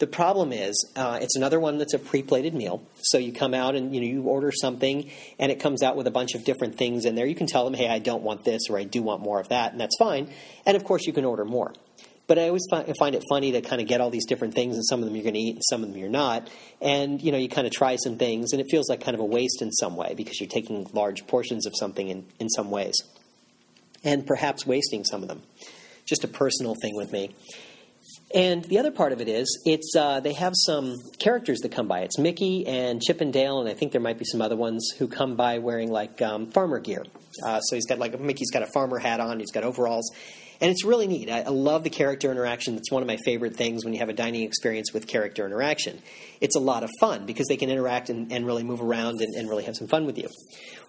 The 0.00 0.06
problem 0.06 0.50
is, 0.50 0.90
uh, 0.96 1.18
it's 1.20 1.36
another 1.36 1.60
one 1.60 1.76
that's 1.76 1.92
a 1.92 1.98
pre-plated 1.98 2.54
meal. 2.54 2.82
So 3.02 3.18
you 3.18 3.34
come 3.34 3.52
out 3.52 3.74
and 3.76 3.94
you 3.94 4.00
know 4.00 4.06
you 4.06 4.22
order 4.22 4.50
something, 4.50 5.10
and 5.38 5.52
it 5.52 5.60
comes 5.60 5.82
out 5.82 5.94
with 5.94 6.06
a 6.06 6.10
bunch 6.10 6.34
of 6.34 6.42
different 6.42 6.78
things 6.78 7.04
in 7.04 7.16
there. 7.16 7.26
You 7.26 7.34
can 7.34 7.46
tell 7.46 7.64
them, 7.64 7.74
"Hey, 7.74 7.86
I 7.86 7.98
don't 7.98 8.22
want 8.22 8.42
this," 8.42 8.62
or 8.70 8.78
"I 8.78 8.84
do 8.84 9.02
want 9.02 9.20
more 9.20 9.38
of 9.38 9.48
that," 9.48 9.72
and 9.72 9.80
that's 9.80 9.96
fine. 9.98 10.30
And 10.64 10.74
of 10.74 10.84
course, 10.84 11.06
you 11.06 11.12
can 11.12 11.26
order 11.26 11.44
more. 11.44 11.74
But 12.30 12.38
I 12.38 12.46
always 12.46 12.62
find, 12.70 12.96
find 12.96 13.16
it 13.16 13.24
funny 13.28 13.50
to 13.50 13.60
kind 13.60 13.82
of 13.82 13.88
get 13.88 14.00
all 14.00 14.08
these 14.08 14.24
different 14.24 14.54
things, 14.54 14.76
and 14.76 14.86
some 14.86 15.00
of 15.00 15.04
them 15.04 15.16
you're 15.16 15.24
going 15.24 15.34
to 15.34 15.40
eat, 15.40 15.56
and 15.56 15.64
some 15.68 15.82
of 15.82 15.88
them 15.88 15.98
you're 15.98 16.08
not. 16.08 16.48
And 16.80 17.20
you 17.20 17.32
know, 17.32 17.38
you 17.38 17.48
kind 17.48 17.66
of 17.66 17.72
try 17.72 17.96
some 17.96 18.18
things, 18.18 18.52
and 18.52 18.60
it 18.60 18.68
feels 18.70 18.88
like 18.88 19.00
kind 19.00 19.16
of 19.16 19.20
a 19.20 19.24
waste 19.24 19.62
in 19.62 19.72
some 19.72 19.96
way 19.96 20.14
because 20.16 20.40
you're 20.40 20.48
taking 20.48 20.86
large 20.92 21.26
portions 21.26 21.66
of 21.66 21.72
something 21.76 22.06
in, 22.06 22.24
in 22.38 22.48
some 22.48 22.70
ways, 22.70 22.94
and 24.04 24.24
perhaps 24.24 24.64
wasting 24.64 25.04
some 25.04 25.22
of 25.22 25.28
them. 25.28 25.42
Just 26.06 26.22
a 26.22 26.28
personal 26.28 26.76
thing 26.80 26.94
with 26.94 27.10
me. 27.10 27.34
And 28.32 28.62
the 28.62 28.78
other 28.78 28.92
part 28.92 29.10
of 29.10 29.20
it 29.20 29.28
is, 29.28 29.60
it's 29.66 29.96
uh, 29.96 30.20
they 30.20 30.34
have 30.34 30.52
some 30.54 30.94
characters 31.18 31.58
that 31.62 31.72
come 31.72 31.88
by. 31.88 32.02
It's 32.02 32.16
Mickey 32.16 32.64
and 32.64 33.02
Chip 33.02 33.20
and 33.20 33.32
Dale, 33.32 33.58
and 33.58 33.68
I 33.68 33.74
think 33.74 33.90
there 33.90 34.00
might 34.00 34.18
be 34.18 34.24
some 34.24 34.40
other 34.40 34.54
ones 34.54 34.94
who 34.96 35.08
come 35.08 35.34
by 35.34 35.58
wearing 35.58 35.90
like 35.90 36.22
um, 36.22 36.46
farmer 36.52 36.78
gear. 36.78 37.02
Uh, 37.44 37.58
so 37.58 37.74
he's 37.74 37.86
got 37.86 37.98
like 37.98 38.20
Mickey's 38.20 38.52
got 38.52 38.62
a 38.62 38.68
farmer 38.72 39.00
hat 39.00 39.18
on, 39.18 39.40
he's 39.40 39.50
got 39.50 39.64
overalls, 39.64 40.12
and 40.60 40.70
it's 40.70 40.84
really 40.84 41.06
neat. 41.06 41.30
I, 41.30 41.40
I 41.40 41.48
love 41.48 41.84
the 41.84 41.90
character 41.90 42.30
interaction. 42.30 42.74
That's 42.74 42.90
one 42.90 43.02
of 43.02 43.06
my 43.06 43.16
favorite 43.24 43.56
things 43.56 43.84
when 43.84 43.94
you 43.94 44.00
have 44.00 44.08
a 44.08 44.14
dining 44.14 44.42
experience 44.42 44.92
with 44.92 45.06
character 45.06 45.46
interaction. 45.46 46.00
It's 46.40 46.56
a 46.56 46.60
lot 46.60 46.84
of 46.84 46.90
fun 47.00 47.26
because 47.26 47.46
they 47.48 47.56
can 47.56 47.70
interact 47.70 48.10
and, 48.10 48.30
and 48.32 48.46
really 48.46 48.62
move 48.62 48.82
around 48.82 49.20
and, 49.20 49.34
and 49.34 49.48
really 49.48 49.64
have 49.64 49.76
some 49.76 49.88
fun 49.88 50.06
with 50.06 50.18
you. 50.18 50.28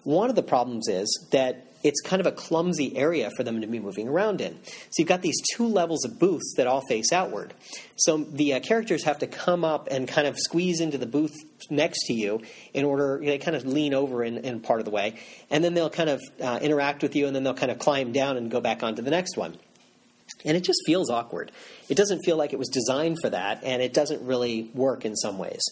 One 0.04 0.28
of 0.28 0.36
the 0.36 0.42
problems 0.42 0.88
is 0.88 1.26
that 1.30 1.71
it's 1.82 2.00
kind 2.00 2.20
of 2.20 2.26
a 2.26 2.32
clumsy 2.32 2.96
area 2.96 3.30
for 3.36 3.42
them 3.42 3.60
to 3.60 3.66
be 3.66 3.78
moving 3.78 4.08
around 4.08 4.40
in. 4.40 4.58
So 4.64 4.98
you've 4.98 5.08
got 5.08 5.22
these 5.22 5.40
two 5.54 5.66
levels 5.66 6.04
of 6.04 6.18
booths 6.18 6.54
that 6.56 6.66
all 6.66 6.82
face 6.88 7.12
outward. 7.12 7.54
So 7.96 8.18
the 8.18 8.54
uh, 8.54 8.60
characters 8.60 9.04
have 9.04 9.18
to 9.18 9.26
come 9.26 9.64
up 9.64 9.88
and 9.90 10.06
kind 10.08 10.26
of 10.26 10.36
squeeze 10.38 10.80
into 10.80 10.98
the 10.98 11.06
booth 11.06 11.34
next 11.70 12.06
to 12.06 12.12
you 12.12 12.42
in 12.72 12.84
order, 12.84 13.20
they 13.22 13.38
kind 13.38 13.56
of 13.56 13.64
lean 13.64 13.94
over 13.94 14.24
in, 14.24 14.38
in 14.38 14.60
part 14.60 14.80
of 14.80 14.84
the 14.84 14.90
way, 14.90 15.18
and 15.50 15.62
then 15.62 15.74
they'll 15.74 15.90
kind 15.90 16.10
of 16.10 16.20
uh, 16.40 16.58
interact 16.62 17.02
with 17.02 17.14
you, 17.16 17.26
and 17.26 17.34
then 17.34 17.44
they'll 17.44 17.54
kind 17.54 17.72
of 17.72 17.78
climb 17.78 18.12
down 18.12 18.36
and 18.36 18.50
go 18.50 18.60
back 18.60 18.82
onto 18.82 19.02
the 19.02 19.10
next 19.10 19.36
one. 19.36 19.56
And 20.44 20.56
it 20.56 20.64
just 20.64 20.80
feels 20.86 21.10
awkward. 21.10 21.52
It 21.88 21.96
doesn't 21.96 22.22
feel 22.24 22.36
like 22.36 22.52
it 22.52 22.58
was 22.58 22.68
designed 22.68 23.18
for 23.20 23.30
that, 23.30 23.62
and 23.62 23.82
it 23.82 23.92
doesn't 23.92 24.26
really 24.26 24.70
work 24.74 25.04
in 25.04 25.14
some 25.14 25.38
ways. 25.38 25.62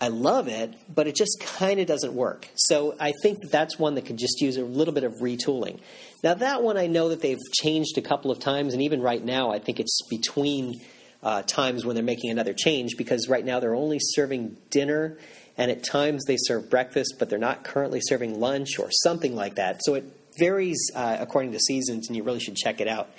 I 0.00 0.08
love 0.08 0.46
it, 0.46 0.74
but 0.92 1.08
it 1.08 1.16
just 1.16 1.40
kind 1.40 1.80
of 1.80 1.86
doesn't 1.86 2.14
work. 2.14 2.48
So 2.54 2.94
I 3.00 3.12
think 3.22 3.40
that 3.40 3.50
that's 3.50 3.78
one 3.78 3.96
that 3.96 4.06
could 4.06 4.16
just 4.16 4.40
use 4.40 4.56
a 4.56 4.64
little 4.64 4.94
bit 4.94 5.02
of 5.02 5.14
retooling. 5.14 5.80
Now, 6.22 6.34
that 6.34 6.62
one 6.62 6.76
I 6.76 6.86
know 6.86 7.08
that 7.08 7.20
they've 7.20 7.38
changed 7.52 7.98
a 7.98 8.00
couple 8.00 8.30
of 8.30 8.38
times, 8.38 8.74
and 8.74 8.82
even 8.82 9.02
right 9.02 9.24
now, 9.24 9.50
I 9.50 9.58
think 9.58 9.80
it's 9.80 9.98
between 10.08 10.80
uh, 11.22 11.42
times 11.42 11.84
when 11.84 11.96
they're 11.96 12.04
making 12.04 12.30
another 12.30 12.54
change 12.54 12.96
because 12.96 13.28
right 13.28 13.44
now 13.44 13.58
they're 13.58 13.74
only 13.74 13.98
serving 14.00 14.56
dinner, 14.70 15.18
and 15.56 15.68
at 15.68 15.82
times 15.82 16.24
they 16.26 16.36
serve 16.38 16.70
breakfast, 16.70 17.14
but 17.18 17.28
they're 17.28 17.38
not 17.38 17.64
currently 17.64 18.00
serving 18.00 18.38
lunch 18.38 18.78
or 18.78 18.90
something 19.02 19.34
like 19.34 19.56
that. 19.56 19.82
So 19.82 19.94
it 19.94 20.04
varies 20.38 20.92
uh, 20.94 21.16
according 21.18 21.52
to 21.52 21.58
seasons, 21.58 22.06
and 22.06 22.16
you 22.16 22.22
really 22.22 22.38
should 22.38 22.54
check 22.54 22.80
it 22.80 22.86
out 22.86 23.10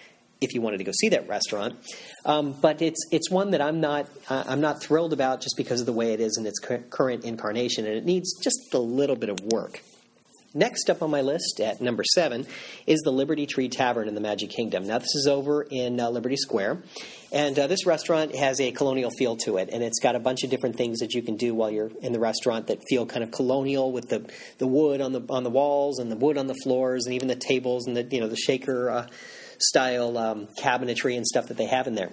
if 0.42 0.54
you 0.54 0.62
wanted 0.62 0.78
to 0.78 0.84
go 0.84 0.92
see 0.92 1.10
that 1.10 1.28
restaurant. 1.28 1.76
Um, 2.26 2.54
but 2.60 2.82
it's 2.82 3.08
it's 3.12 3.30
one 3.30 3.52
that 3.52 3.62
I'm 3.62 3.80
not 3.82 4.10
uh, 4.30 4.44
I'm 4.48 4.62
not 4.62 4.82
thrilled 4.82 5.14
about 5.14 5.42
just 5.42 5.56
because 5.58 5.80
of 5.80 5.86
the 5.86 5.94
way 5.94 6.14
it 6.14 6.20
is 6.20 6.38
in 6.38 6.46
its 6.46 6.60
current 6.60 7.24
incarnation, 7.26 7.86
and 7.86 7.96
it 7.96 8.06
needs 8.06 8.34
just 8.44 8.74
a 8.74 8.80
little 8.80 9.16
bit 9.16 9.30
of 9.30 9.40
work. 9.42 9.82
Next 10.54 10.90
up 10.90 11.04
on 11.04 11.12
my 11.12 11.22
list 11.22 11.62
at 11.62 11.80
number 11.80 12.04
seven 12.04 12.48
is 12.88 13.02
the 13.02 13.12
Liberty 13.12 13.46
Tree 13.46 13.70
Tavern 13.70 14.08
in 14.08 14.16
the 14.16 14.22
Magic 14.22 14.50
Kingdom. 14.50 14.88
Now, 14.88 14.98
this 14.98 15.14
is 15.14 15.28
over 15.28 15.62
in 15.62 16.00
uh, 16.00 16.10
Liberty 16.10 16.38
Square, 16.38 16.82
and 17.32 17.58
uh, 17.60 17.68
this 17.68 17.86
restaurant 17.86 18.36
has 18.36 18.60
a 18.60 18.72
colonial 18.72 19.12
feel 19.12 19.36
to 19.46 19.58
it, 19.58 19.70
and 19.72 19.84
it's 19.84 20.00
got 20.00 20.16
a 20.16 20.20
bunch 20.20 20.44
of 20.44 20.50
different 20.50 20.76
things 20.76 21.00
that 21.00 21.14
you 21.14 21.22
can 21.22 21.36
do 21.36 21.54
while 21.54 21.70
you're 21.70 21.92
in 22.02 22.14
the 22.14 22.20
restaurant 22.20 22.66
that 22.66 22.82
feel 22.90 23.06
kind 23.06 23.24
of 23.24 23.30
colonial 23.30 23.92
with 23.92 24.10
the, 24.10 24.28
the 24.58 24.66
wood 24.66 25.02
on 25.02 25.12
the 25.12 25.22
on 25.30 25.44
the 25.44 25.52
walls 25.52 26.00
and 26.00 26.12
the 26.12 26.16
wood 26.16 26.36
on 26.36 26.48
the 26.48 26.56
floors 26.64 27.06
and 27.06 27.14
even 27.14 27.28
the 27.28 27.36
tables 27.36 27.86
and 27.86 27.96
the 27.96 28.04
you 28.10 28.20
know 28.20 28.28
the 28.28 28.36
shaker 28.36 28.90
uh, 28.90 29.08
style 29.60 30.18
um, 30.18 30.48
cabinetry 30.60 31.16
and 31.16 31.26
stuff 31.26 31.48
that 31.48 31.58
they 31.58 31.68
have 31.68 31.88
in 31.88 31.96
there. 31.96 32.12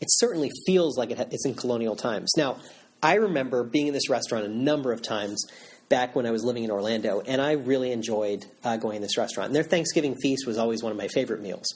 It 0.00 0.08
certainly 0.08 0.50
feels 0.66 0.98
like 0.98 1.10
it's 1.10 1.46
in 1.46 1.54
colonial 1.54 1.96
times. 1.96 2.32
Now, 2.36 2.58
I 3.02 3.14
remember 3.14 3.64
being 3.64 3.88
in 3.88 3.94
this 3.94 4.10
restaurant 4.10 4.44
a 4.44 4.48
number 4.48 4.92
of 4.92 5.02
times 5.02 5.44
back 5.88 6.16
when 6.16 6.26
I 6.26 6.30
was 6.30 6.44
living 6.44 6.64
in 6.64 6.70
Orlando, 6.70 7.20
and 7.20 7.40
I 7.40 7.52
really 7.52 7.92
enjoyed 7.92 8.44
uh, 8.64 8.76
going 8.76 8.96
to 8.96 9.02
this 9.02 9.16
restaurant. 9.16 9.48
And 9.48 9.56
their 9.56 9.62
Thanksgiving 9.62 10.16
feast 10.16 10.46
was 10.46 10.58
always 10.58 10.82
one 10.82 10.92
of 10.92 10.98
my 10.98 11.08
favorite 11.08 11.40
meals. 11.40 11.66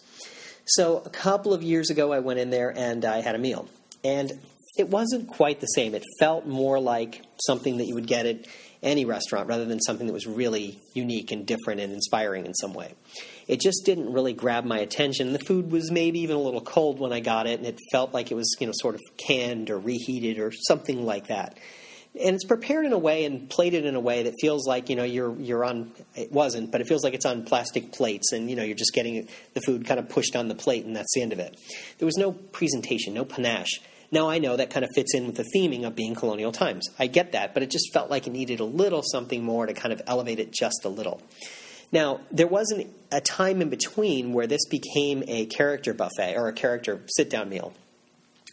So 0.66 0.98
a 1.04 1.10
couple 1.10 1.54
of 1.54 1.62
years 1.62 1.90
ago, 1.90 2.12
I 2.12 2.18
went 2.18 2.38
in 2.38 2.50
there 2.50 2.76
and 2.76 3.04
I 3.04 3.20
had 3.20 3.34
a 3.34 3.38
meal, 3.38 3.68
and 4.04 4.32
it 4.76 4.88
wasn't 4.88 5.28
quite 5.28 5.60
the 5.60 5.66
same. 5.66 5.94
It 5.94 6.04
felt 6.18 6.46
more 6.46 6.78
like 6.80 7.22
something 7.46 7.78
that 7.78 7.86
you 7.86 7.94
would 7.94 8.06
get 8.06 8.26
at 8.26 8.46
any 8.82 9.04
restaurant 9.04 9.46
rather 9.49 9.64
than 9.64 9.80
something 9.80 10.06
that 10.06 10.12
was 10.12 10.26
really 10.26 10.80
unique 10.94 11.32
and 11.32 11.46
different 11.46 11.80
and 11.80 11.92
inspiring 11.92 12.46
in 12.46 12.54
some 12.54 12.72
way. 12.72 12.94
It 13.46 13.60
just 13.60 13.84
didn't 13.84 14.12
really 14.12 14.32
grab 14.32 14.64
my 14.64 14.78
attention. 14.78 15.32
The 15.32 15.38
food 15.40 15.70
was 15.70 15.90
maybe 15.90 16.20
even 16.20 16.37
a 16.37 16.40
little 16.40 16.60
cold 16.60 16.99
when 16.99 17.12
I 17.12 17.20
got 17.20 17.46
it, 17.46 17.58
and 17.58 17.66
it 17.66 17.78
felt 17.92 18.14
like 18.14 18.30
it 18.30 18.34
was, 18.34 18.56
you 18.58 18.66
know, 18.66 18.72
sort 18.75 18.94
of 18.94 19.00
canned 19.18 19.70
or 19.70 19.78
reheated 19.78 20.38
or 20.38 20.52
something 20.52 21.04
like 21.04 21.26
that 21.26 21.58
and 22.18 22.34
it's 22.34 22.44
prepared 22.44 22.84
in 22.84 22.92
a 22.92 22.99
way 22.99 23.25
and 23.25 23.49
plated 23.49 23.84
in 23.84 23.94
a 23.94 24.00
way 24.00 24.25
that 24.25 24.34
feels 24.40 24.66
like 24.66 24.88
you 24.88 24.96
know 24.96 25.04
you're 25.04 25.38
you're 25.40 25.64
on 25.64 25.92
it 26.16 26.32
wasn't 26.32 26.70
but 26.70 26.80
it 26.80 26.88
feels 26.88 27.04
like 27.04 27.14
it's 27.14 27.26
on 27.26 27.44
plastic 27.44 27.92
plates 27.92 28.32
and 28.32 28.50
you 28.50 28.56
know 28.56 28.62
you're 28.62 28.76
just 28.76 28.92
getting 28.92 29.28
the 29.54 29.60
food 29.60 29.87
kind 29.87 30.00
of 30.00 30.08
pushed 30.08 30.34
on 30.34 30.49
the 30.49 30.54
plate 30.54 30.84
and 30.84 30.96
that's 30.96 31.12
the 31.14 31.22
end 31.22 31.32
of 31.32 31.38
it 31.38 31.56
there 31.99 32.06
was 32.06 32.16
no 32.16 32.32
presentation 32.32 33.14
no 33.14 33.25
panache 33.25 33.80
now 34.10 34.28
i 34.28 34.38
know 34.38 34.56
that 34.56 34.70
kind 34.70 34.84
of 34.84 34.90
fits 34.94 35.14
in 35.14 35.26
with 35.26 35.36
the 35.36 35.46
theming 35.54 35.86
of 35.86 35.94
being 35.94 36.14
colonial 36.14 36.52
times. 36.52 36.88
I 36.98 37.06
get 37.06 37.32
that 37.32 37.54
but 37.54 37.62
it 37.62 37.70
just 37.70 37.92
felt 37.92 38.10
like 38.10 38.26
it 38.26 38.30
needed 38.30 38.60
a 38.60 38.64
little 38.64 39.02
something 39.02 39.42
more 39.42 39.66
to 39.66 39.72
kind 39.72 39.92
of 39.92 40.02
elevate 40.06 40.38
it 40.38 40.52
just 40.52 40.84
a 40.84 40.88
little. 40.88 41.20
Now 41.92 42.20
there 42.30 42.46
wasn't 42.46 42.92
a 43.10 43.20
time 43.20 43.62
in 43.62 43.68
between 43.68 44.32
where 44.32 44.46
this 44.46 44.66
became 44.66 45.24
a 45.26 45.46
character 45.46 45.92
buffet 45.92 46.36
or 46.36 46.48
a 46.48 46.52
character 46.52 47.00
sit 47.08 47.30
down 47.30 47.48
meal 47.48 47.72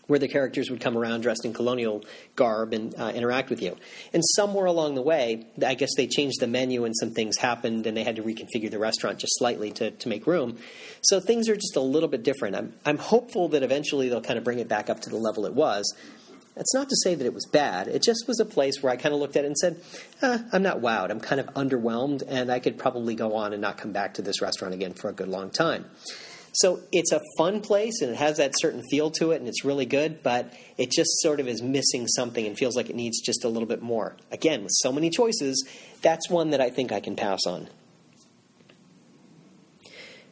where 0.07 0.19
the 0.19 0.27
characters 0.27 0.69
would 0.69 0.81
come 0.81 0.97
around 0.97 1.21
dressed 1.21 1.45
in 1.45 1.53
colonial 1.53 2.03
garb 2.35 2.73
and 2.73 2.95
uh, 2.97 3.11
interact 3.13 3.49
with 3.49 3.61
you. 3.61 3.75
And 4.13 4.23
somewhere 4.25 4.65
along 4.65 4.95
the 4.95 5.01
way, 5.01 5.45
I 5.65 5.75
guess 5.75 5.91
they 5.95 6.07
changed 6.07 6.39
the 6.39 6.47
menu 6.47 6.85
and 6.85 6.95
some 6.97 7.11
things 7.11 7.37
happened 7.37 7.85
and 7.85 7.95
they 7.95 8.03
had 8.03 8.15
to 8.15 8.23
reconfigure 8.23 8.71
the 8.71 8.79
restaurant 8.79 9.19
just 9.19 9.37
slightly 9.37 9.71
to, 9.71 9.91
to 9.91 10.09
make 10.09 10.25
room. 10.25 10.57
So 11.01 11.19
things 11.19 11.49
are 11.49 11.55
just 11.55 11.75
a 11.75 11.81
little 11.81 12.09
bit 12.09 12.23
different. 12.23 12.55
I'm, 12.55 12.73
I'm 12.85 12.97
hopeful 12.97 13.49
that 13.49 13.63
eventually 13.63 14.09
they'll 14.09 14.21
kind 14.21 14.37
of 14.37 14.43
bring 14.43 14.59
it 14.59 14.67
back 14.67 14.89
up 14.89 15.01
to 15.01 15.09
the 15.09 15.17
level 15.17 15.45
it 15.45 15.53
was. 15.53 15.93
That's 16.57 16.73
not 16.73 16.89
to 16.89 16.95
say 17.03 17.13
that 17.13 17.23
it 17.23 17.35
was 17.35 17.45
bad. 17.45 17.87
It 17.87 18.01
just 18.01 18.27
was 18.27 18.39
a 18.39 18.45
place 18.45 18.81
where 18.81 18.91
I 18.91 18.95
kind 18.95 19.13
of 19.13 19.21
looked 19.21 19.35
at 19.35 19.43
it 19.43 19.47
and 19.47 19.57
said, 19.57 19.79
eh, 20.23 20.39
I'm 20.51 20.63
not 20.63 20.79
wowed. 20.81 21.11
I'm 21.11 21.19
kind 21.19 21.39
of 21.39 21.45
underwhelmed, 21.53 22.23
and 22.27 22.51
I 22.51 22.57
could 22.57 22.79
probably 22.79 23.13
go 23.13 23.35
on 23.35 23.53
and 23.53 23.61
not 23.61 23.77
come 23.77 23.91
back 23.91 24.15
to 24.15 24.23
this 24.23 24.41
restaurant 24.41 24.73
again 24.73 24.93
for 24.93 25.07
a 25.09 25.13
good 25.13 25.27
long 25.27 25.51
time. 25.51 25.85
So 26.57 26.81
it's 26.91 27.11
a 27.11 27.21
fun 27.37 27.61
place 27.61 28.01
and 28.01 28.09
it 28.09 28.17
has 28.17 28.37
that 28.37 28.53
certain 28.57 28.81
feel 28.89 29.11
to 29.11 29.29
it 29.29 29.39
and 29.39 29.47
it's 29.47 29.63
really 29.63 29.85
good, 29.85 30.23
but 30.23 30.51
it 30.75 30.89
just 30.91 31.21
sort 31.21 31.39
of 31.39 31.47
is 31.47 31.61
missing 31.61 32.07
something 32.07 32.47
and 32.47 32.57
feels 32.57 32.75
like 32.75 32.89
it 32.89 32.95
needs 32.95 33.21
just 33.21 33.43
a 33.43 33.47
little 33.47 33.67
bit 33.67 33.83
more. 33.83 34.17
Again, 34.31 34.63
with 34.63 34.71
so 34.73 34.91
many 34.91 35.11
choices, 35.11 35.67
that's 36.01 36.31
one 36.31 36.49
that 36.49 36.59
I 36.59 36.71
think 36.71 36.91
I 36.91 36.99
can 36.99 37.15
pass 37.15 37.41
on. 37.45 37.69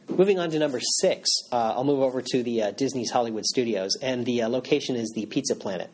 Moving 0.08 0.40
on 0.40 0.50
to 0.50 0.58
number 0.58 0.80
six, 1.00 1.30
uh, 1.52 1.74
I'll 1.76 1.84
move 1.84 2.00
over 2.00 2.20
to 2.20 2.42
the 2.42 2.60
uh, 2.60 2.70
Disney's 2.72 3.12
Hollywood 3.12 3.44
Studios, 3.44 3.96
and 4.02 4.26
the 4.26 4.42
uh, 4.42 4.48
location 4.48 4.96
is 4.96 5.12
the 5.14 5.26
Pizza 5.26 5.54
Planet. 5.54 5.90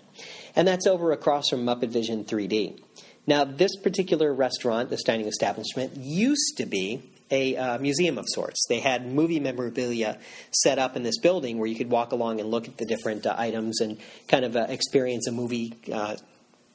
And 0.57 0.67
that's 0.67 0.87
over 0.87 1.13
across 1.13 1.51
from 1.51 1.67
Muppet 1.67 1.91
Vision 1.91 2.25
3D. 2.25 2.81
Now, 3.27 3.45
this 3.45 3.77
particular 3.77 4.33
restaurant, 4.33 4.89
this 4.89 5.03
dining 5.03 5.27
establishment, 5.27 5.97
used 5.99 6.57
to 6.57 6.65
be 6.65 7.12
a 7.33 7.57
uh, 7.57 7.79
museum 7.79 8.19
of 8.19 8.27
sorts. 8.29 8.67
They 8.69 8.79
had 8.79 9.07
movie 9.07 9.41
memorabilia 9.41 10.19
set 10.53 10.79
up 10.79 10.95
in 10.95 11.03
this 11.03 11.19
building 11.19 11.59
where 11.59 11.67
you 11.67 11.75
could 11.75 11.91
walk 11.91 12.13
along 12.13 12.39
and 12.39 12.51
look 12.51 12.69
at 12.69 12.77
the 12.77 12.85
different 12.85 13.27
uh, 13.27 13.35
items 13.37 13.81
and 13.81 13.99
kind 14.29 14.45
of 14.45 14.55
uh, 14.55 14.67
experience 14.69 15.27
a 15.27 15.33
movie 15.33 15.75
uh, 15.91 16.17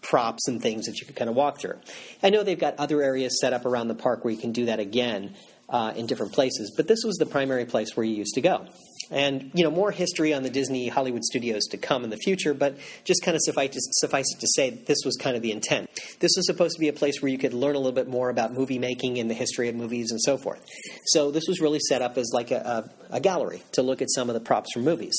props 0.02 0.48
and 0.48 0.62
things 0.62 0.86
that 0.86 1.00
you 1.00 1.06
could 1.06 1.16
kind 1.16 1.30
of 1.30 1.36
walk 1.36 1.62
through. 1.62 1.80
I 2.24 2.32
know 2.32 2.44
they've 2.44 2.60
got 2.60 2.76
other 2.78 3.02
areas 3.02 3.40
set 3.40 3.54
up 3.54 3.66
around 3.66 3.88
the 3.88 3.96
park 3.96 4.26
where 4.26 4.34
you 4.34 4.40
can 4.40 4.52
do 4.52 4.66
that 4.66 4.80
again 4.80 5.36
uh, 5.70 5.94
in 5.96 6.08
different 6.08 6.34
places, 6.34 6.74
but 6.76 6.88
this 6.88 7.04
was 7.06 7.16
the 7.18 7.26
primary 7.26 7.66
place 7.66 7.96
where 7.96 8.06
you 8.06 8.16
used 8.16 8.34
to 8.36 8.42
go. 8.42 8.66
And 9.10 9.52
you 9.54 9.64
know 9.64 9.72
more 9.72 9.92
history 9.92 10.34
on 10.34 10.44
the 10.44 10.50
Disney 10.50 10.88
Hollywood 10.90 11.24
studios 11.24 11.64
to 11.72 11.78
come 11.78 12.04
in 12.04 12.10
the 12.10 12.18
future, 12.18 12.54
but 12.54 12.78
just 13.04 13.24
kind 13.24 13.36
of 13.36 13.42
suffice, 13.42 13.72
suffice 13.92 14.26
it 14.36 14.40
to 14.40 14.48
say 14.56 14.70
this 14.70 15.00
was 15.06 15.16
kind 15.16 15.36
of 15.36 15.42
the 15.42 15.52
intent. 15.52 15.90
This 16.20 16.34
was 16.36 16.46
supposed 16.46 16.76
to 16.76 16.80
be 16.80 16.88
a 16.88 16.94
place 16.94 17.22
where 17.22 17.32
you 17.32 17.38
could 17.38 17.54
learn 17.54 17.76
a 17.76 17.80
little 17.80 17.94
bit 17.94 18.08
more 18.08 18.30
about 18.30 18.54
movie 18.54 18.80
making 18.80 19.20
and 19.20 19.30
the 19.30 19.34
history 19.34 19.70
of 19.70 19.76
movies 19.76 20.12
and 20.12 20.20
so 20.22 20.38
forth. 20.38 20.64
So 21.06 21.32
this 21.32 21.44
was 21.48 21.62
really 21.62 21.80
set 21.80 22.02
up 22.02 22.18
as 22.18 22.32
like 22.34 22.52
a, 22.52 22.90
a, 23.10 23.16
a 23.16 23.20
gallery 23.20 23.64
to 23.74 23.82
look 23.82 24.02
at 24.02 24.10
some 24.14 24.30
of 24.30 24.34
the 24.34 24.42
props 24.42 24.74
from 24.74 24.84
movies. 24.84 25.16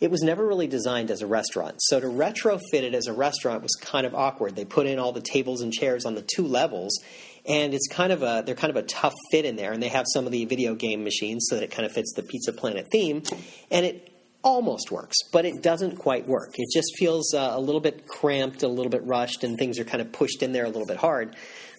It 0.00 0.10
was 0.10 0.22
never 0.22 0.46
really 0.46 0.66
designed 0.66 1.10
as 1.10 1.22
a 1.22 1.26
restaurant, 1.26 1.76
so 1.78 2.00
to 2.00 2.06
retrofit 2.06 2.82
it 2.82 2.94
as 2.94 3.06
a 3.06 3.12
restaurant 3.12 3.62
was 3.62 3.74
kind 3.80 4.06
of 4.06 4.14
awkward. 4.14 4.56
They 4.56 4.64
put 4.64 4.86
in 4.86 4.98
all 4.98 5.12
the 5.12 5.20
tables 5.20 5.60
and 5.60 5.72
chairs 5.72 6.04
on 6.04 6.14
the 6.14 6.22
two 6.22 6.46
levels 6.46 6.98
and 7.46 7.74
it's 7.74 7.88
kind 7.88 8.12
of 8.12 8.22
a 8.22 8.42
they're 8.44 8.54
kind 8.54 8.70
of 8.70 8.76
a 8.76 8.86
tough 8.86 9.14
fit 9.30 9.44
in 9.44 9.56
there, 9.56 9.72
and 9.72 9.82
they 9.82 9.88
have 9.88 10.06
some 10.12 10.26
of 10.26 10.32
the 10.32 10.44
video 10.44 10.74
game 10.74 11.04
machines 11.04 11.46
so 11.48 11.56
that 11.56 11.64
it 11.64 11.70
kind 11.70 11.86
of 11.86 11.92
fits 11.92 12.12
the 12.14 12.22
Pizza 12.22 12.52
Planet 12.52 12.86
theme, 12.90 13.22
and 13.70 13.84
it 13.86 14.10
almost 14.42 14.90
works, 14.90 15.16
but 15.32 15.44
it 15.46 15.62
doesn't 15.62 15.96
quite 15.96 16.26
work. 16.28 16.50
It 16.58 16.68
just 16.72 16.96
feels 16.98 17.32
uh, 17.34 17.52
a 17.54 17.60
little 17.60 17.80
bit 17.80 18.06
cramped, 18.06 18.62
a 18.62 18.68
little 18.68 18.90
bit 18.90 19.04
rushed, 19.04 19.42
and 19.42 19.58
things 19.58 19.78
are 19.78 19.84
kind 19.84 20.02
of 20.02 20.12
pushed 20.12 20.42
in 20.42 20.52
there 20.52 20.64
a 20.64 20.68
little 20.68 20.86
bit 20.86 20.98
hard. 20.98 21.34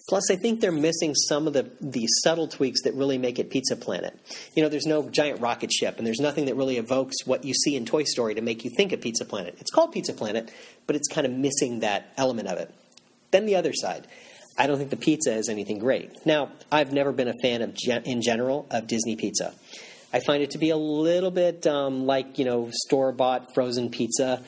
Plus, 0.08 0.30
I 0.30 0.36
think 0.36 0.60
they're 0.60 0.70
missing 0.70 1.14
some 1.14 1.48
of 1.48 1.52
the, 1.52 1.68
the 1.80 2.06
subtle 2.22 2.46
tweaks 2.46 2.82
that 2.82 2.94
really 2.94 3.18
make 3.18 3.40
it 3.40 3.50
Pizza 3.50 3.74
Planet. 3.74 4.16
You 4.54 4.62
know, 4.62 4.68
there's 4.68 4.86
no 4.86 5.08
giant 5.08 5.40
rocket 5.40 5.72
ship, 5.72 5.98
and 5.98 6.06
there's 6.06 6.20
nothing 6.20 6.46
that 6.46 6.54
really 6.54 6.76
evokes 6.76 7.24
what 7.24 7.44
you 7.44 7.54
see 7.54 7.74
in 7.74 7.86
Toy 7.86 8.04
Story 8.04 8.34
to 8.34 8.40
make 8.40 8.64
you 8.64 8.70
think 8.76 8.92
of 8.92 9.00
Pizza 9.00 9.24
Planet. 9.24 9.56
It's 9.58 9.70
called 9.70 9.92
Pizza 9.92 10.12
Planet, 10.12 10.52
but 10.86 10.94
it's 10.94 11.08
kind 11.08 11.26
of 11.26 11.32
missing 11.32 11.80
that 11.80 12.12
element 12.16 12.46
of 12.48 12.58
it. 12.58 12.72
Then 13.32 13.46
the 13.46 13.56
other 13.56 13.72
side. 13.74 14.06
I 14.58 14.66
don't 14.66 14.78
think 14.78 14.90
the 14.90 14.96
pizza 14.96 15.34
is 15.34 15.48
anything 15.48 15.78
great. 15.78 16.12
Now, 16.24 16.50
I've 16.72 16.92
never 16.92 17.12
been 17.12 17.28
a 17.28 17.34
fan 17.42 17.62
of, 17.62 17.76
in 18.04 18.22
general, 18.22 18.66
of 18.70 18.86
Disney 18.86 19.16
pizza. 19.16 19.54
I 20.12 20.20
find 20.20 20.42
it 20.42 20.52
to 20.52 20.58
be 20.58 20.70
a 20.70 20.76
little 20.76 21.30
bit 21.30 21.66
um, 21.66 22.06
like 22.06 22.38
you 22.38 22.44
know 22.44 22.70
store 22.72 23.12
bought 23.12 23.54
frozen 23.54 23.90
pizza. 23.90 24.42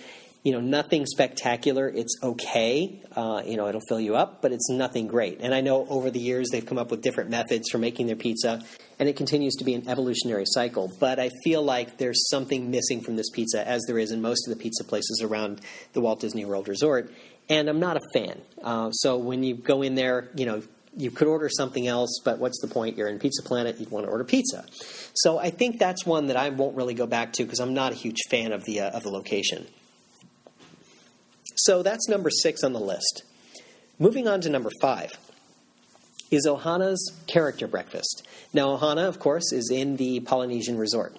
You 0.44 0.52
know, 0.52 0.60
nothing 0.60 1.04
spectacular. 1.04 1.88
It's 1.88 2.16
okay. 2.22 3.02
Uh, 3.14 3.42
you 3.44 3.56
know, 3.56 3.68
it'll 3.68 3.82
fill 3.86 4.00
you 4.00 4.16
up, 4.16 4.40
but 4.40 4.52
it's 4.52 4.70
nothing 4.70 5.08
great. 5.08 5.40
And 5.40 5.52
I 5.52 5.60
know 5.60 5.86
over 5.88 6.10
the 6.10 6.20
years 6.20 6.48
they've 6.50 6.64
come 6.64 6.78
up 6.78 6.90
with 6.90 7.02
different 7.02 7.28
methods 7.28 7.68
for 7.70 7.76
making 7.76 8.06
their 8.06 8.16
pizza, 8.16 8.62
and 8.98 9.08
it 9.08 9.16
continues 9.16 9.56
to 9.56 9.64
be 9.64 9.74
an 9.74 9.88
evolutionary 9.88 10.44
cycle. 10.46 10.90
But 11.00 11.18
I 11.18 11.30
feel 11.44 11.62
like 11.62 11.98
there's 11.98 12.30
something 12.30 12.70
missing 12.70 13.02
from 13.02 13.16
this 13.16 13.28
pizza, 13.30 13.66
as 13.66 13.82
there 13.86 13.98
is 13.98 14.10
in 14.12 14.22
most 14.22 14.48
of 14.48 14.56
the 14.56 14.62
pizza 14.62 14.84
places 14.84 15.20
around 15.22 15.60
the 15.92 16.00
Walt 16.00 16.20
Disney 16.20 16.46
World 16.46 16.68
Resort 16.68 17.12
and 17.48 17.68
I'm 17.68 17.80
not 17.80 17.96
a 17.96 18.00
fan. 18.12 18.40
Uh, 18.62 18.90
so 18.90 19.16
when 19.16 19.42
you 19.42 19.54
go 19.54 19.82
in 19.82 19.94
there, 19.94 20.28
you 20.34 20.46
know, 20.46 20.62
you 20.96 21.10
could 21.10 21.28
order 21.28 21.48
something 21.48 21.86
else, 21.86 22.20
but 22.24 22.38
what's 22.38 22.60
the 22.60 22.66
point? 22.66 22.96
You're 22.96 23.08
in 23.08 23.18
Pizza 23.18 23.42
Planet, 23.42 23.78
you'd 23.78 23.90
want 23.90 24.06
to 24.06 24.10
order 24.10 24.24
pizza. 24.24 24.64
So 25.14 25.38
I 25.38 25.50
think 25.50 25.78
that's 25.78 26.04
one 26.04 26.26
that 26.26 26.36
I 26.36 26.48
won't 26.48 26.76
really 26.76 26.94
go 26.94 27.06
back 27.06 27.32
to 27.34 27.44
because 27.44 27.60
I'm 27.60 27.74
not 27.74 27.92
a 27.92 27.94
huge 27.94 28.18
fan 28.30 28.52
of 28.52 28.64
the 28.64 28.80
uh, 28.80 28.90
of 28.90 29.04
the 29.04 29.10
location. 29.10 29.66
So 31.56 31.82
that's 31.82 32.08
number 32.08 32.30
six 32.30 32.62
on 32.62 32.72
the 32.72 32.80
list. 32.80 33.22
Moving 33.98 34.28
on 34.28 34.40
to 34.42 34.48
number 34.48 34.70
five 34.80 35.18
is 36.30 36.46
Ohana's 36.46 37.12
Character 37.26 37.66
Breakfast. 37.66 38.26
Now, 38.52 38.76
Ohana, 38.76 39.08
of 39.08 39.18
course, 39.18 39.52
is 39.52 39.70
in 39.70 39.96
the 39.96 40.20
Polynesian 40.20 40.78
resort. 40.78 41.16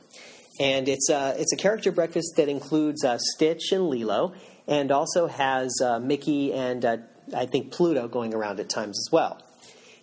And 0.59 0.87
it's 0.87 1.09
a, 1.09 1.35
it's 1.37 1.53
a 1.53 1.57
character 1.57 1.91
breakfast 1.91 2.33
that 2.37 2.49
includes 2.49 3.03
uh, 3.03 3.17
Stitch 3.17 3.71
and 3.71 3.87
Lilo, 3.87 4.33
and 4.69 4.91
also 4.91 5.27
has 5.27 5.81
uh, 5.83 5.99
Mickey 5.99 6.53
and 6.53 6.85
uh, 6.85 6.97
I 7.35 7.47
think 7.47 7.71
Pluto 7.71 8.07
going 8.07 8.33
around 8.33 8.59
at 8.59 8.69
times 8.69 8.97
as 8.97 9.11
well. 9.11 9.41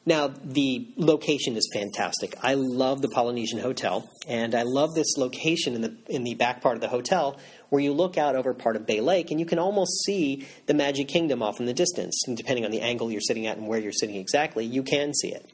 Now, 0.09 0.29
the 0.29 0.87
location 0.97 1.57
is 1.57 1.69
fantastic. 1.75 2.37
I 2.41 2.55
love 2.55 3.03
the 3.03 3.09
Polynesian 3.09 3.59
Hotel, 3.59 4.09
and 4.29 4.55
I 4.55 4.63
love 4.63 4.95
this 4.95 5.17
location 5.17 5.75
in 5.75 5.81
the 5.81 5.97
in 6.09 6.23
the 6.23 6.35
back 6.35 6.61
part 6.61 6.77
of 6.77 6.81
the 6.81 6.87
hotel 6.89 7.41
where 7.71 7.83
you 7.83 7.93
look 7.93 8.17
out 8.17 8.37
over 8.37 8.55
part 8.55 8.77
of 8.77 8.87
Bay 8.87 9.01
Lake 9.01 9.33
and 9.33 9.41
you 9.41 9.47
can 9.47 9.59
almost 9.59 10.05
see 10.05 10.47
the 10.67 10.75
Magic 10.75 11.09
Kingdom 11.09 11.43
off 11.43 11.59
in 11.59 11.67
the 11.67 11.75
distance. 11.75 12.23
And 12.29 12.37
depending 12.37 12.65
on 12.65 12.71
the 12.71 12.81
angle 12.81 13.11
you're 13.11 13.21
sitting 13.21 13.49
at 13.49 13.57
and 13.57 13.67
where 13.67 13.81
you're 13.81 13.91
sitting 13.91 14.15
exactly, 14.15 14.65
you 14.65 14.85
can 14.85 15.13
see 15.13 15.33
it. 15.33 15.45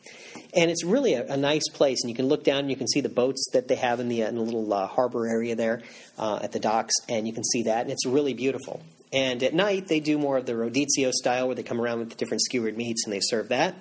And 0.54 0.70
it's 0.70 0.84
really 0.84 1.14
a, 1.14 1.26
a 1.32 1.36
nice 1.38 1.68
place, 1.72 2.02
and 2.02 2.10
you 2.10 2.14
can 2.14 2.26
look 2.26 2.44
down 2.44 2.58
and 2.58 2.70
you 2.70 2.76
can 2.76 2.88
see 2.88 3.00
the 3.00 3.08
boats 3.08 3.48
that 3.54 3.68
they 3.68 3.76
have 3.76 4.00
in 4.00 4.08
the, 4.08 4.20
in 4.20 4.34
the 4.34 4.42
little 4.42 4.70
uh, 4.72 4.86
harbor 4.86 5.26
area 5.26 5.56
there 5.56 5.80
uh, 6.18 6.40
at 6.42 6.52
the 6.52 6.60
docks, 6.60 6.92
and 7.08 7.26
you 7.26 7.32
can 7.32 7.44
see 7.44 7.62
that, 7.62 7.82
and 7.82 7.90
it's 7.90 8.04
really 8.04 8.34
beautiful. 8.34 8.82
And 9.12 9.42
at 9.42 9.52
night, 9.52 9.88
they 9.88 10.00
do 10.00 10.16
more 10.16 10.38
of 10.38 10.46
the 10.46 10.54
rodizio 10.54 11.12
style 11.12 11.46
where 11.46 11.54
they 11.54 11.62
come 11.62 11.80
around 11.80 11.98
with 11.98 12.10
the 12.10 12.16
different 12.16 12.42
skewered 12.42 12.76
meats 12.76 13.04
and 13.04 13.12
they 13.12 13.20
serve 13.20 13.48
that. 13.48 13.74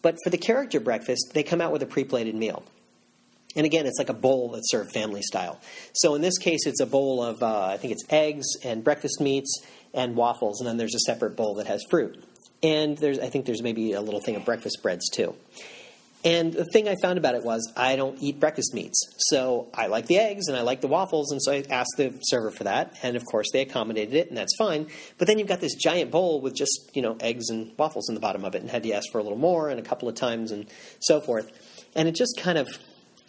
But 0.00 0.16
for 0.24 0.30
the 0.30 0.38
character 0.38 0.80
breakfast, 0.80 1.32
they 1.34 1.42
come 1.42 1.60
out 1.60 1.72
with 1.72 1.82
a 1.82 1.86
pre 1.86 2.04
plated 2.04 2.34
meal. 2.34 2.62
And 3.56 3.66
again, 3.66 3.86
it's 3.86 3.98
like 3.98 4.08
a 4.08 4.14
bowl 4.14 4.50
that's 4.50 4.70
served 4.70 4.92
family 4.92 5.22
style. 5.22 5.60
So 5.92 6.14
in 6.14 6.22
this 6.22 6.38
case, 6.38 6.66
it's 6.66 6.80
a 6.80 6.86
bowl 6.86 7.22
of, 7.22 7.42
uh, 7.42 7.66
I 7.66 7.76
think 7.76 7.92
it's 7.92 8.04
eggs 8.10 8.46
and 8.64 8.82
breakfast 8.82 9.20
meats 9.20 9.64
and 9.92 10.16
waffles, 10.16 10.60
and 10.60 10.68
then 10.68 10.76
there's 10.76 10.94
a 10.94 11.00
separate 11.00 11.36
bowl 11.36 11.54
that 11.56 11.66
has 11.68 11.84
fruit. 11.88 12.22
And 12.62 12.98
there's, 12.98 13.18
I 13.18 13.28
think 13.28 13.46
there's 13.46 13.62
maybe 13.62 13.92
a 13.92 14.00
little 14.00 14.20
thing 14.20 14.36
of 14.36 14.44
breakfast 14.44 14.78
breads 14.82 15.08
too. 15.08 15.36
And 16.24 16.54
the 16.54 16.64
thing 16.64 16.88
I 16.88 16.94
found 17.02 17.18
about 17.18 17.34
it 17.34 17.44
was 17.44 17.70
I 17.76 17.96
don't 17.96 18.16
eat 18.20 18.40
breakfast 18.40 18.72
meats. 18.72 18.98
So 19.18 19.68
I 19.74 19.88
like 19.88 20.06
the 20.06 20.18
eggs 20.18 20.48
and 20.48 20.56
I 20.56 20.62
like 20.62 20.80
the 20.80 20.88
waffles, 20.88 21.30
and 21.30 21.42
so 21.42 21.52
I 21.52 21.64
asked 21.68 21.94
the 21.98 22.18
server 22.22 22.50
for 22.50 22.64
that, 22.64 22.96
and 23.02 23.16
of 23.16 23.24
course 23.26 23.48
they 23.52 23.60
accommodated 23.60 24.14
it, 24.14 24.28
and 24.28 24.36
that's 24.36 24.56
fine. 24.56 24.86
But 25.18 25.28
then 25.28 25.38
you've 25.38 25.48
got 25.48 25.60
this 25.60 25.74
giant 25.74 26.10
bowl 26.10 26.40
with 26.40 26.54
just, 26.56 26.90
you 26.94 27.02
know, 27.02 27.16
eggs 27.20 27.50
and 27.50 27.76
waffles 27.76 28.08
in 28.08 28.14
the 28.14 28.20
bottom 28.20 28.44
of 28.44 28.54
it, 28.54 28.62
and 28.62 28.70
had 28.70 28.82
to 28.84 28.92
ask 28.92 29.10
for 29.12 29.18
a 29.18 29.22
little 29.22 29.38
more 29.38 29.68
and 29.68 29.78
a 29.78 29.82
couple 29.82 30.08
of 30.08 30.14
times 30.14 30.50
and 30.50 30.66
so 31.00 31.20
forth. 31.20 31.50
And 31.94 32.08
it 32.08 32.14
just 32.14 32.38
kind 32.38 32.56
of 32.56 32.68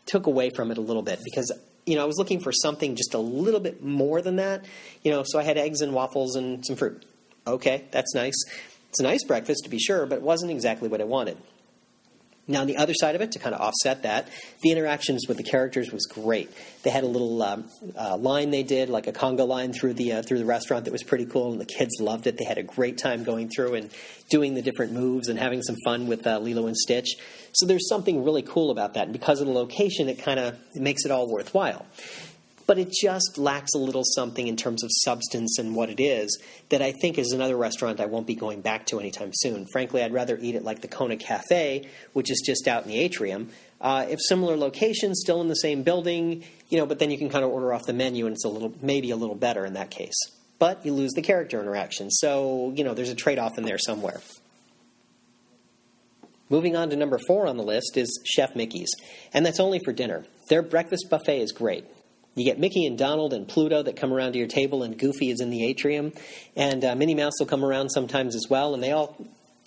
took 0.06 0.28
away 0.28 0.52
from 0.56 0.72
it 0.72 0.78
a 0.78 0.82
little 0.82 1.02
bit 1.02 1.20
because 1.24 1.52
you 1.86 1.96
know, 1.96 2.02
I 2.02 2.06
was 2.06 2.18
looking 2.18 2.40
for 2.40 2.52
something 2.52 2.96
just 2.96 3.14
a 3.14 3.20
little 3.20 3.60
bit 3.60 3.84
more 3.84 4.22
than 4.22 4.38
that. 4.38 4.66
You 5.04 5.12
know, 5.12 5.24
so 5.26 5.38
I 5.38 5.44
had 5.44 5.58
eggs 5.58 5.82
and 5.82 5.94
waffles 5.94 6.36
and 6.36 6.66
some 6.66 6.76
fruit. 6.76 7.06
Okay, 7.46 7.86
that's 7.92 8.16
nice. 8.16 8.36
It's 8.90 9.00
a 9.00 9.04
nice 9.04 9.24
breakfast, 9.24 9.66
to 9.66 9.70
be 9.70 9.78
sure, 9.78 10.06
but 10.06 10.16
it 10.16 10.22
wasn't 10.22 10.52
exactly 10.52 10.88
what 10.88 11.02
I 11.02 11.04
wanted. 11.04 11.38
Now, 12.48 12.62
on 12.62 12.68
the 12.68 12.78
other 12.78 12.94
side 12.94 13.16
of 13.16 13.22
it, 13.22 13.32
to 13.32 13.40
kind 13.40 13.56
of 13.56 13.62
offset 13.62 14.04
that, 14.04 14.28
the 14.62 14.72
interactions 14.72 15.28
with 15.28 15.38
the 15.38 15.44
characters 15.44 15.92
was 15.92 16.06
great. 16.06 16.52
They 16.84 16.92
had 16.92 17.04
a 17.04 17.08
little 17.08 17.42
uh, 17.42 17.64
uh, 17.98 18.18
line 18.18 18.52
they 18.52 18.62
did, 18.62 18.90
like 18.90 19.08
a 19.08 19.12
conga 19.12 19.48
line 19.48 19.74
through 19.74 19.96
the 19.96 20.14
uh, 20.14 20.22
through 20.22 20.38
the 20.38 20.46
restaurant 20.46 20.86
that 20.86 20.92
was 20.92 21.02
pretty 21.02 21.26
cool, 21.26 21.52
and 21.52 21.60
the 21.60 21.66
kids 21.66 21.96
loved 22.00 22.28
it. 22.28 22.38
They 22.38 22.46
had 22.46 22.60
a 22.60 22.64
great 22.64 23.00
time 23.00 23.24
going 23.24 23.50
through 23.50 23.74
and 23.74 23.90
doing 24.30 24.54
the 24.54 24.62
different 24.62 24.94
moves 24.94 25.28
and 25.28 25.40
having 25.40 25.64
some 25.64 25.76
fun 25.84 26.06
with 26.06 26.28
uh, 26.28 26.38
Lilo 26.38 26.68
and 26.68 26.78
Stitch. 26.78 27.16
So 27.54 27.66
there's 27.66 27.90
something 27.90 28.24
really 28.24 28.44
cool 28.44 28.70
about 28.70 28.94
that, 28.94 29.06
and 29.06 29.14
because 29.14 29.42
of 29.42 29.48
the 29.48 29.54
location, 29.54 30.08
it 30.08 30.20
kind 30.20 30.40
of 30.40 30.56
makes 30.76 31.04
it 31.06 31.12
all 31.12 31.28
worthwhile 31.32 31.86
but 32.68 32.80
it 32.80 32.92
just 32.92 33.38
lacks 33.38 33.74
a 33.76 33.78
little 33.78 34.04
something 34.04 34.48
in 34.48 34.56
terms 34.56 34.84
of 34.84 34.90
substance 35.04 35.58
and 35.60 35.76
what 35.76 35.90
it 35.90 36.02
is 36.02 36.42
that 36.70 36.82
I 36.82 36.94
think 37.02 37.18
is 37.18 37.32
another 37.32 37.58
restaurant 37.58 38.00
I 38.00 38.06
won't 38.06 38.28
be 38.28 38.36
going 38.36 38.62
back 38.62 38.86
to 38.88 39.00
anytime 39.00 39.32
soon. 39.34 39.66
Frankly, 39.72 40.02
I'd 40.02 40.14
rather 40.14 40.38
eat 40.42 40.56
it 40.56 40.64
like 40.64 40.82
the 40.82 40.88
Kona 40.88 41.18
Cafe, 41.18 41.88
which 42.14 42.32
is 42.32 42.42
just 42.46 42.68
out 42.68 42.84
in 42.84 42.90
the 42.90 43.00
atrium. 43.00 43.50
Uh, 43.80 44.06
if 44.10 44.20
similar 44.22 44.58
locations, 44.58 45.20
still 45.22 45.42
in 45.42 45.48
the 45.48 45.56
same 45.56 45.84
building, 45.84 46.44
you 46.70 46.78
know, 46.78 46.86
but 46.86 47.00
then 47.00 47.12
you 47.12 47.18
can 47.18 47.30
kind 47.30 47.46
of 47.46 47.52
order 47.52 47.74
off 47.74 47.84
the 47.86 47.94
menu 47.94 48.26
and 48.26 48.34
it's 48.34 48.46
a 48.46 48.50
little, 48.50 48.74
maybe 48.82 49.12
a 49.12 49.16
little 49.16 49.36
better 49.36 49.66
in 49.66 49.74
that 49.74 49.92
case. 49.92 50.16
But 50.58 50.86
you 50.86 50.94
lose 50.94 51.12
the 51.14 51.22
character 51.22 51.62
interaction, 51.62 52.10
so 52.10 52.72
you 52.76 52.86
know 52.86 52.94
there's 52.94 53.10
a 53.10 53.16
trade-off 53.16 53.58
in 53.58 53.66
there 53.66 53.78
somewhere. 53.78 54.22
Moving 56.50 56.78
on 56.78 56.92
to 56.92 56.96
number 56.96 57.20
four 57.28 57.46
on 57.48 57.58
the 57.58 57.64
list 57.64 57.98
is 57.98 58.22
Chef 58.26 58.56
Mickey's, 58.56 58.90
and 59.34 59.46
that's 59.46 59.60
only 59.60 59.80
for 59.84 59.92
dinner. 59.92 60.26
Their 60.48 60.62
breakfast 60.62 61.08
buffet 61.10 61.42
is 61.42 61.52
great. 61.52 61.86
You 62.36 62.44
get 62.44 62.60
Mickey 62.60 62.86
and 62.86 62.98
Donald 62.98 63.34
and 63.34 63.48
Pluto 63.48 63.82
that 63.82 63.96
come 63.96 64.12
around 64.12 64.34
to 64.34 64.38
your 64.38 64.48
table, 64.48 64.84
and 64.84 65.00
Goofy 65.00 65.30
is 65.30 65.40
in 65.40 65.50
the 65.50 65.66
atrium. 65.66 66.12
And 66.56 66.84
uh, 66.84 66.94
Minnie 66.96 67.16
Mouse 67.16 67.34
will 67.40 67.46
come 67.46 67.64
around 67.64 67.90
sometimes 67.90 68.36
as 68.36 68.48
well, 68.50 68.74
and 68.74 68.84
they 68.84 68.92
all 68.92 69.16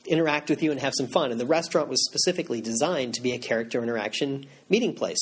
interact 0.06 0.50
with 0.50 0.62
you 0.62 0.70
and 0.70 0.78
have 0.80 0.92
some 0.94 1.06
fun. 1.06 1.30
And 1.30 1.40
the 1.40 1.46
restaurant 1.46 1.88
was 1.88 2.04
specifically 2.04 2.60
designed 2.60 3.14
to 3.14 3.22
be 3.22 3.32
a 3.32 3.38
character 3.38 3.82
interaction 3.82 4.46
meeting 4.68 4.94
place. 4.94 5.18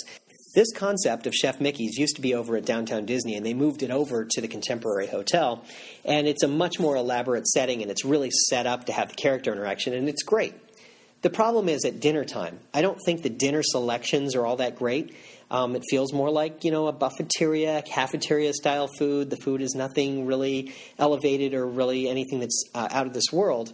This 0.57 0.73
concept 0.73 1.27
of 1.27 1.35
Chef 1.35 1.61
Mickey's 1.61 1.99
used 1.99 2.17
to 2.17 2.23
be 2.23 2.35
over 2.35 2.57
at 2.57 2.65
Downtown 2.65 3.05
Disney, 3.05 3.37
and 3.37 3.47
they 3.47 3.55
moved 3.55 3.83
it 3.83 3.91
over 3.91 4.25
to 4.25 4.41
the 4.41 4.49
Contemporary 4.49 5.07
Hotel. 5.07 5.63
And 6.05 6.27
it's 6.27 6.43
a 6.43 6.49
much 6.49 6.81
more 6.81 6.97
elaborate 6.97 7.47
setting, 7.47 7.81
and 7.81 7.91
it's 7.91 8.05
really 8.05 8.31
set 8.49 8.67
up 8.67 8.87
to 8.87 8.93
have 8.93 9.11
the 9.11 9.15
character 9.15 9.53
interaction, 9.53 9.93
and 9.93 10.09
it's 10.09 10.23
great. 10.23 10.55
The 11.23 11.31
problem 11.31 11.69
is 11.69 11.85
at 11.85 12.01
dinner 12.01 12.25
time. 12.25 12.61
I 12.75 12.83
don't 12.83 12.99
think 13.05 13.23
the 13.23 13.31
dinner 13.31 13.63
selections 13.63 14.35
are 14.35 14.47
all 14.47 14.57
that 14.57 14.77
great. 14.77 15.15
Um, 15.51 15.77
it 15.77 15.83
feels 15.89 16.13
more 16.13 16.31
like 16.31 16.65
you 16.65 16.71
know 16.71 16.89
a 16.89 16.93
buffeteria, 16.93 17.83
cafeteria 17.83 18.53
style 18.53 18.89
food. 18.89 19.31
The 19.31 19.37
food 19.37 19.63
is 19.63 19.75
nothing 19.75 20.27
really 20.27 20.75
elevated 20.99 21.55
or 21.55 21.67
really 21.67 22.09
anything 22.09 22.41
that's 22.41 22.65
uh, 22.75 22.89
out 22.91 23.07
of 23.07 23.13
this 23.13 23.33
world. 23.33 23.73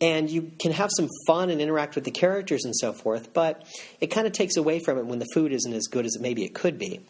And 0.00 0.30
you 0.30 0.50
can 0.58 0.72
have 0.72 0.90
some 0.96 1.08
fun 1.26 1.50
and 1.50 1.60
interact 1.60 1.94
with 1.94 2.04
the 2.04 2.10
characters 2.10 2.64
and 2.64 2.74
so 2.74 2.94
forth, 2.94 3.34
but 3.34 3.66
it 4.00 4.06
kind 4.06 4.26
of 4.26 4.32
takes 4.32 4.56
away 4.56 4.78
from 4.78 4.96
it 4.96 5.04
when 5.04 5.18
the 5.18 5.26
food 5.34 5.52
isn't 5.52 5.72
as 5.74 5.88
good 5.88 6.06
as 6.06 6.18
maybe 6.18 6.42
it 6.42 6.54
could 6.54 6.78
be. 6.78 7.00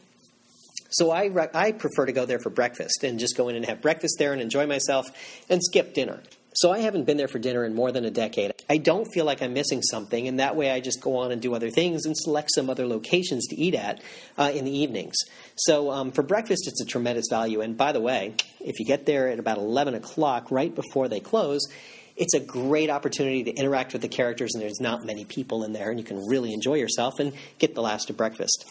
So 0.90 1.12
I, 1.12 1.26
re- 1.26 1.48
I 1.54 1.70
prefer 1.70 2.06
to 2.06 2.12
go 2.12 2.26
there 2.26 2.40
for 2.40 2.50
breakfast 2.50 3.04
and 3.04 3.20
just 3.20 3.36
go 3.36 3.48
in 3.48 3.54
and 3.54 3.64
have 3.66 3.80
breakfast 3.80 4.16
there 4.18 4.32
and 4.32 4.42
enjoy 4.42 4.66
myself 4.66 5.06
and 5.48 5.62
skip 5.62 5.94
dinner. 5.94 6.20
So 6.52 6.72
I 6.72 6.80
haven't 6.80 7.04
been 7.04 7.16
there 7.16 7.28
for 7.28 7.38
dinner 7.38 7.64
in 7.64 7.74
more 7.74 7.92
than 7.92 8.04
a 8.04 8.10
decade. 8.10 8.52
I 8.68 8.78
don't 8.78 9.06
feel 9.14 9.24
like 9.24 9.40
I'm 9.40 9.52
missing 9.52 9.82
something, 9.82 10.26
and 10.26 10.40
that 10.40 10.56
way 10.56 10.70
I 10.70 10.80
just 10.80 11.00
go 11.00 11.18
on 11.18 11.30
and 11.30 11.40
do 11.40 11.54
other 11.54 11.70
things 11.70 12.06
and 12.06 12.16
select 12.16 12.50
some 12.52 12.68
other 12.68 12.86
locations 12.86 13.46
to 13.48 13.56
eat 13.56 13.76
at 13.76 14.02
uh, 14.36 14.50
in 14.52 14.64
the 14.64 14.76
evenings. 14.76 15.14
So 15.54 15.92
um, 15.92 16.10
for 16.10 16.22
breakfast, 16.22 16.66
it's 16.66 16.80
a 16.80 16.84
tremendous 16.84 17.26
value. 17.30 17.60
And 17.60 17.76
by 17.76 17.92
the 17.92 18.00
way, 18.00 18.34
if 18.60 18.80
you 18.80 18.86
get 18.86 19.06
there 19.06 19.28
at 19.28 19.38
about 19.38 19.58
11 19.58 19.94
o'clock, 19.94 20.50
right 20.50 20.74
before 20.74 21.06
they 21.06 21.20
close, 21.20 21.68
it's 22.16 22.34
a 22.34 22.40
great 22.40 22.90
opportunity 22.90 23.44
to 23.44 23.52
interact 23.52 23.92
with 23.92 24.02
the 24.02 24.08
characters, 24.08 24.50
and 24.54 24.62
there's 24.62 24.80
not 24.80 25.04
many 25.04 25.24
people 25.24 25.62
in 25.62 25.72
there, 25.72 25.90
and 25.90 26.00
you 26.00 26.04
can 26.04 26.26
really 26.26 26.52
enjoy 26.52 26.74
yourself 26.74 27.20
and 27.20 27.32
get 27.58 27.76
the 27.76 27.82
last 27.82 28.10
of 28.10 28.16
breakfast. 28.16 28.66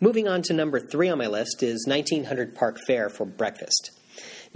Moving 0.00 0.28
on 0.28 0.42
to 0.42 0.54
number 0.54 0.80
three 0.80 1.08
on 1.08 1.18
my 1.18 1.26
list 1.26 1.62
is 1.62 1.86
1900 1.86 2.54
Park 2.54 2.78
Fair 2.86 3.08
for 3.08 3.24
breakfast. 3.24 3.95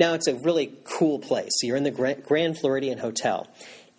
Now, 0.00 0.14
it's 0.14 0.28
a 0.28 0.35
really 0.35 0.73
cool 0.85 1.18
place. 1.18 1.53
You're 1.62 1.77
in 1.77 1.85
the 1.85 1.90
Grand 2.27 2.59
Floridian 2.59 2.96
Hotel, 2.96 3.46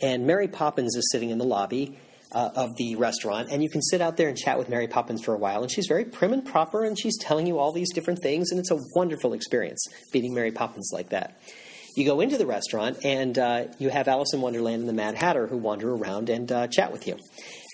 and 0.01 0.25
Mary 0.25 0.47
Poppins 0.47 0.95
is 0.95 1.07
sitting 1.11 1.29
in 1.29 1.37
the 1.37 1.45
lobby 1.45 1.95
uh, 2.31 2.49
of 2.55 2.75
the 2.77 2.95
restaurant, 2.95 3.49
and 3.51 3.61
you 3.61 3.69
can 3.69 3.83
sit 3.83 4.01
out 4.01 4.17
there 4.17 4.27
and 4.27 4.35
chat 4.35 4.57
with 4.57 4.67
Mary 4.67 4.87
Poppins 4.87 5.23
for 5.23 5.35
a 5.35 5.37
while. 5.37 5.61
And 5.61 5.71
she's 5.71 5.85
very 5.85 6.05
prim 6.05 6.33
and 6.33 6.43
proper, 6.43 6.83
and 6.83 6.97
she's 6.99 7.19
telling 7.19 7.45
you 7.45 7.59
all 7.59 7.71
these 7.71 7.93
different 7.93 8.17
things, 8.23 8.49
and 8.49 8.59
it's 8.59 8.71
a 8.71 8.79
wonderful 8.95 9.33
experience 9.33 9.85
meeting 10.11 10.33
Mary 10.33 10.51
Poppins 10.51 10.89
like 10.91 11.09
that. 11.09 11.39
You 11.95 12.03
go 12.03 12.19
into 12.19 12.39
the 12.39 12.47
restaurant, 12.47 13.05
and 13.05 13.37
uh, 13.37 13.65
you 13.77 13.89
have 13.89 14.07
Alice 14.07 14.33
in 14.33 14.41
Wonderland 14.41 14.79
and 14.79 14.89
the 14.89 14.93
Mad 14.93 15.13
Hatter 15.13 15.45
who 15.45 15.57
wander 15.57 15.93
around 15.93 16.29
and 16.29 16.51
uh, 16.51 16.65
chat 16.65 16.91
with 16.91 17.05
you, 17.05 17.19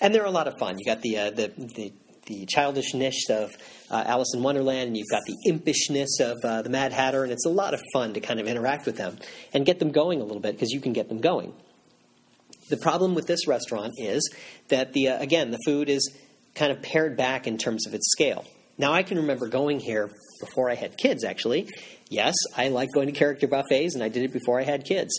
and 0.02 0.14
they're 0.14 0.26
a 0.26 0.30
lot 0.30 0.48
of 0.48 0.58
fun. 0.58 0.76
You 0.78 0.84
got 0.84 1.00
the 1.00 1.16
uh, 1.16 1.30
the, 1.30 1.48
the 1.56 1.94
the 2.28 2.46
childishness 2.46 3.28
of 3.30 3.50
uh, 3.90 4.04
Alice 4.06 4.32
in 4.34 4.42
Wonderland, 4.42 4.88
and 4.88 4.96
you've 4.96 5.10
got 5.10 5.22
the 5.26 5.36
impishness 5.50 6.20
of 6.20 6.38
uh, 6.44 6.62
the 6.62 6.68
Mad 6.68 6.92
Hatter, 6.92 7.24
and 7.24 7.32
it's 7.32 7.46
a 7.46 7.50
lot 7.50 7.74
of 7.74 7.82
fun 7.92 8.14
to 8.14 8.20
kind 8.20 8.38
of 8.38 8.46
interact 8.46 8.86
with 8.86 8.96
them 8.96 9.18
and 9.52 9.66
get 9.66 9.78
them 9.78 9.90
going 9.90 10.20
a 10.20 10.24
little 10.24 10.40
bit 10.40 10.52
because 10.52 10.70
you 10.70 10.80
can 10.80 10.92
get 10.92 11.08
them 11.08 11.20
going. 11.20 11.52
The 12.68 12.76
problem 12.76 13.14
with 13.14 13.26
this 13.26 13.48
restaurant 13.48 13.94
is 13.96 14.30
that 14.68 14.92
the 14.92 15.08
uh, 15.08 15.18
again 15.18 15.50
the 15.50 15.58
food 15.64 15.88
is 15.88 16.14
kind 16.54 16.70
of 16.70 16.82
pared 16.82 17.16
back 17.16 17.46
in 17.46 17.56
terms 17.56 17.86
of 17.86 17.94
its 17.94 18.10
scale. 18.12 18.44
Now 18.76 18.92
I 18.92 19.02
can 19.02 19.16
remember 19.18 19.48
going 19.48 19.80
here 19.80 20.10
before 20.40 20.70
I 20.70 20.74
had 20.74 20.96
kids. 20.98 21.24
Actually, 21.24 21.68
yes, 22.10 22.34
I 22.56 22.68
like 22.68 22.90
going 22.94 23.06
to 23.06 23.12
character 23.12 23.48
buffets, 23.48 23.94
and 23.94 24.04
I 24.04 24.08
did 24.08 24.22
it 24.22 24.32
before 24.32 24.60
I 24.60 24.64
had 24.64 24.84
kids. 24.84 25.18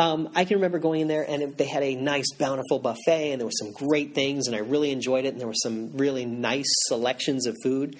Um, 0.00 0.30
I 0.34 0.46
can 0.46 0.56
remember 0.56 0.78
going 0.78 1.02
in 1.02 1.08
there 1.08 1.28
and 1.28 1.42
it, 1.42 1.58
they 1.58 1.66
had 1.66 1.82
a 1.82 1.94
nice, 1.94 2.32
bountiful 2.32 2.78
buffet, 2.78 3.32
and 3.32 3.38
there 3.38 3.46
were 3.46 3.52
some 3.52 3.72
great 3.72 4.14
things, 4.14 4.46
and 4.46 4.56
I 4.56 4.60
really 4.60 4.92
enjoyed 4.92 5.26
it. 5.26 5.32
And 5.34 5.38
there 5.38 5.46
were 5.46 5.52
some 5.52 5.94
really 5.98 6.24
nice 6.24 6.72
selections 6.86 7.46
of 7.46 7.54
food. 7.62 7.98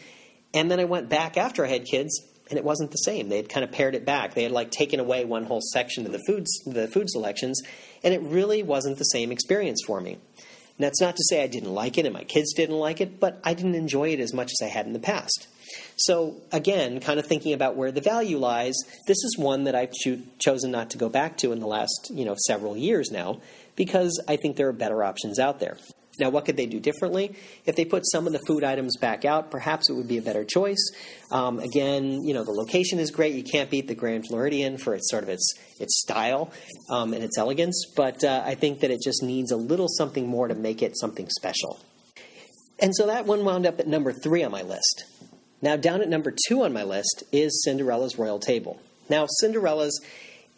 And 0.54 0.70
then 0.70 0.80
I 0.80 0.84
went 0.84 1.10
back 1.10 1.36
after 1.36 1.62
I 1.62 1.68
had 1.68 1.84
kids, 1.84 2.18
and 2.48 2.58
it 2.58 2.64
wasn't 2.64 2.90
the 2.90 2.96
same. 2.96 3.28
They 3.28 3.36
had 3.36 3.50
kind 3.50 3.64
of 3.64 3.70
pared 3.70 3.94
it 3.94 4.06
back. 4.06 4.32
They 4.32 4.44
had 4.44 4.50
like 4.50 4.70
taken 4.70 4.98
away 4.98 5.26
one 5.26 5.44
whole 5.44 5.60
section 5.74 6.06
of 6.06 6.12
the 6.12 6.22
foods, 6.26 6.50
the 6.64 6.88
food 6.88 7.10
selections, 7.10 7.60
and 8.02 8.14
it 8.14 8.22
really 8.22 8.62
wasn't 8.62 8.96
the 8.96 9.04
same 9.04 9.30
experience 9.30 9.82
for 9.86 10.00
me. 10.00 10.12
And 10.12 10.78
that's 10.78 11.02
not 11.02 11.16
to 11.16 11.22
say 11.28 11.42
I 11.42 11.48
didn't 11.48 11.74
like 11.74 11.98
it 11.98 12.06
and 12.06 12.14
my 12.14 12.24
kids 12.24 12.54
didn't 12.54 12.78
like 12.78 13.02
it, 13.02 13.20
but 13.20 13.38
I 13.44 13.52
didn't 13.52 13.74
enjoy 13.74 14.08
it 14.08 14.20
as 14.20 14.32
much 14.32 14.52
as 14.52 14.66
I 14.66 14.70
had 14.70 14.86
in 14.86 14.94
the 14.94 15.00
past. 15.00 15.48
So, 15.96 16.36
again, 16.52 17.00
kind 17.00 17.20
of 17.20 17.26
thinking 17.26 17.52
about 17.52 17.76
where 17.76 17.92
the 17.92 18.00
value 18.00 18.38
lies, 18.38 18.74
this 19.06 19.18
is 19.18 19.36
one 19.38 19.64
that 19.64 19.74
I've 19.74 19.92
cho- 19.92 20.22
chosen 20.38 20.70
not 20.70 20.90
to 20.90 20.98
go 20.98 21.08
back 21.08 21.36
to 21.38 21.52
in 21.52 21.60
the 21.60 21.66
last 21.66 22.10
you 22.12 22.24
know, 22.24 22.34
several 22.46 22.76
years 22.76 23.10
now 23.10 23.40
because 23.76 24.22
I 24.28 24.36
think 24.36 24.56
there 24.56 24.68
are 24.68 24.72
better 24.72 25.02
options 25.02 25.38
out 25.38 25.60
there. 25.60 25.76
Now, 26.18 26.28
what 26.28 26.44
could 26.44 26.56
they 26.56 26.66
do 26.66 26.80
differently? 26.80 27.34
If 27.64 27.76
they 27.76 27.86
put 27.86 28.02
some 28.04 28.26
of 28.26 28.32
the 28.34 28.40
food 28.46 28.62
items 28.62 28.98
back 28.98 29.24
out, 29.24 29.50
perhaps 29.50 29.88
it 29.88 29.94
would 29.94 30.06
be 30.06 30.18
a 30.18 30.22
better 30.22 30.44
choice. 30.44 30.90
Um, 31.30 31.60
again, 31.60 32.18
you 32.22 32.34
know, 32.34 32.44
the 32.44 32.52
location 32.52 32.98
is 32.98 33.10
great. 33.10 33.34
You 33.34 33.42
can't 33.42 33.70
beat 33.70 33.88
the 33.88 33.94
Grand 33.94 34.26
Floridian 34.28 34.76
for 34.76 34.94
its 34.94 35.10
sort 35.10 35.22
of 35.22 35.30
its 35.30 35.54
its 35.78 35.98
style 36.00 36.52
um, 36.90 37.14
and 37.14 37.24
its 37.24 37.38
elegance, 37.38 37.86
but 37.96 38.22
uh, 38.22 38.42
I 38.44 38.54
think 38.54 38.80
that 38.80 38.90
it 38.90 39.00
just 39.02 39.22
needs 39.22 39.50
a 39.50 39.56
little 39.56 39.88
something 39.88 40.28
more 40.28 40.46
to 40.46 40.54
make 40.54 40.82
it 40.82 40.98
something 40.98 41.28
special. 41.30 41.80
And 42.78 42.94
so 42.94 43.06
that 43.06 43.24
one 43.24 43.44
wound 43.44 43.66
up 43.66 43.80
at 43.80 43.86
number 43.86 44.12
three 44.12 44.42
on 44.42 44.50
my 44.50 44.62
list. 44.62 45.04
Now, 45.62 45.76
down 45.76 46.00
at 46.00 46.08
number 46.08 46.34
two 46.48 46.62
on 46.62 46.72
my 46.72 46.84
list 46.84 47.24
is 47.32 47.62
Cinderella's 47.64 48.18
Royal 48.18 48.38
Table. 48.38 48.80
Now, 49.08 49.26
Cinderella's 49.40 50.00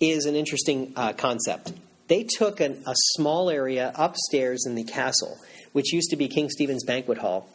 is 0.00 0.26
an 0.26 0.34
interesting 0.34 0.92
uh, 0.96 1.12
concept. 1.12 1.72
They 2.08 2.24
took 2.24 2.60
an, 2.60 2.82
a 2.86 2.94
small 3.14 3.50
area 3.50 3.92
upstairs 3.94 4.64
in 4.66 4.74
the 4.74 4.84
castle, 4.84 5.38
which 5.72 5.92
used 5.92 6.10
to 6.10 6.16
be 6.16 6.28
King 6.28 6.50
Stephen's 6.50 6.84
Banquet 6.84 7.18
Hall, 7.18 7.48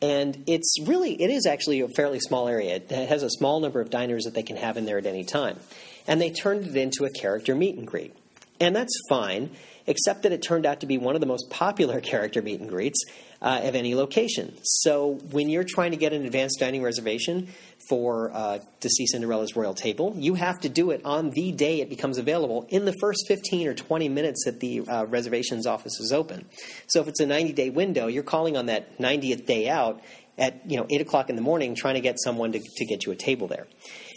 and 0.00 0.44
it's 0.46 0.76
really 0.82 1.20
it 1.20 1.30
is 1.30 1.46
actually 1.46 1.80
a 1.80 1.88
fairly 1.88 2.20
small 2.20 2.48
area. 2.48 2.76
It 2.76 2.90
has 2.90 3.22
a 3.22 3.30
small 3.30 3.60
number 3.60 3.80
of 3.80 3.90
diners 3.90 4.24
that 4.24 4.34
they 4.34 4.42
can 4.42 4.56
have 4.56 4.76
in 4.76 4.84
there 4.84 4.98
at 4.98 5.06
any 5.06 5.24
time, 5.24 5.58
and 6.06 6.20
they 6.20 6.30
turned 6.30 6.66
it 6.66 6.76
into 6.76 7.04
a 7.04 7.10
character 7.10 7.54
meet 7.54 7.76
and 7.76 7.86
greet, 7.86 8.14
and 8.60 8.76
that's 8.76 8.94
fine, 9.08 9.50
except 9.86 10.22
that 10.22 10.32
it 10.32 10.42
turned 10.42 10.66
out 10.66 10.80
to 10.80 10.86
be 10.86 10.98
one 10.98 11.14
of 11.14 11.20
the 11.20 11.26
most 11.26 11.50
popular 11.50 12.00
character 12.12 12.40
meet 12.42 12.60
and 12.60 12.68
greets 12.68 13.02
uh, 13.44 13.60
of 13.64 13.74
any 13.74 13.94
location. 13.94 14.56
So 14.62 15.18
when 15.30 15.50
you're 15.50 15.64
trying 15.64 15.90
to 15.90 15.98
get 15.98 16.14
an 16.14 16.24
advanced 16.24 16.58
dining 16.58 16.82
reservation 16.82 17.48
for 17.90 18.32
uh, 18.32 18.58
to 18.80 18.88
see 18.88 19.06
Cinderella's 19.06 19.54
royal 19.54 19.74
table, 19.74 20.14
you 20.16 20.34
have 20.34 20.58
to 20.60 20.70
do 20.70 20.90
it 20.90 21.02
on 21.04 21.28
the 21.30 21.52
day 21.52 21.82
it 21.82 21.90
becomes 21.90 22.16
available 22.16 22.66
in 22.70 22.86
the 22.86 22.94
first 23.00 23.26
15 23.28 23.68
or 23.68 23.74
20 23.74 24.08
minutes 24.08 24.46
that 24.46 24.60
the 24.60 24.80
uh, 24.88 25.04
reservations 25.04 25.66
office 25.66 26.00
is 26.00 26.10
open. 26.10 26.46
So 26.86 27.02
if 27.02 27.08
it's 27.08 27.20
a 27.20 27.26
90 27.26 27.52
day 27.52 27.68
window, 27.68 28.06
you're 28.06 28.22
calling 28.22 28.56
on 28.56 28.66
that 28.66 28.98
90th 28.98 29.44
day 29.44 29.68
out 29.68 30.00
at 30.36 30.68
you 30.68 30.76
know 30.76 30.86
eight 30.90 31.00
o'clock 31.00 31.30
in 31.30 31.36
the 31.36 31.42
morning 31.42 31.76
trying 31.76 31.94
to 31.94 32.00
get 32.00 32.16
someone 32.18 32.50
to, 32.50 32.58
to 32.58 32.84
get 32.86 33.04
you 33.04 33.12
a 33.12 33.16
table 33.16 33.46
there. 33.46 33.68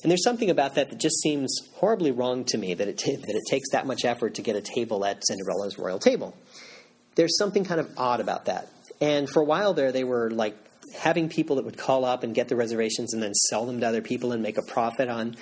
And 0.02 0.10
there's 0.10 0.24
something 0.24 0.50
about 0.50 0.76
that 0.76 0.90
that 0.90 1.00
just 1.00 1.22
seems 1.22 1.60
horribly 1.76 2.12
wrong 2.12 2.46
to 2.46 2.58
me 2.58 2.74
that 2.74 2.88
it 2.88 2.98
t- 2.98 3.16
that 3.16 3.36
it 3.36 3.44
takes 3.50 3.70
that 3.72 3.86
much 3.86 4.06
effort 4.06 4.36
to 4.36 4.42
get 4.42 4.56
a 4.56 4.62
table 4.62 5.06
at 5.06 5.22
Cinderella's 5.28 5.78
royal 5.78 6.00
table. 6.00 6.36
There's 7.16 7.38
something 7.38 7.66
kind 7.66 7.80
of 7.80 7.92
odd 7.98 8.20
about 8.20 8.46
that. 8.46 8.70
And 9.00 9.30
for 9.30 9.42
a 9.42 9.46
while 9.46 9.74
there, 9.74 9.92
they 9.92 10.04
were 10.04 10.32
like 10.32 10.58
having 10.98 11.30
people 11.30 11.58
that 11.58 11.66
would 11.66 11.78
call 11.78 12.06
up 12.06 12.24
and 12.24 12.34
get 12.34 12.48
the 12.48 12.56
reservations 12.56 13.14
and 13.14 13.22
then 13.22 13.34
sell 13.34 13.66
them 13.66 13.80
to 13.82 13.88
other 13.88 14.02
people 14.02 14.32
and 14.32 14.42
make 14.42 14.58
a 14.58 14.64
profit 14.64 15.10
on 15.10 15.36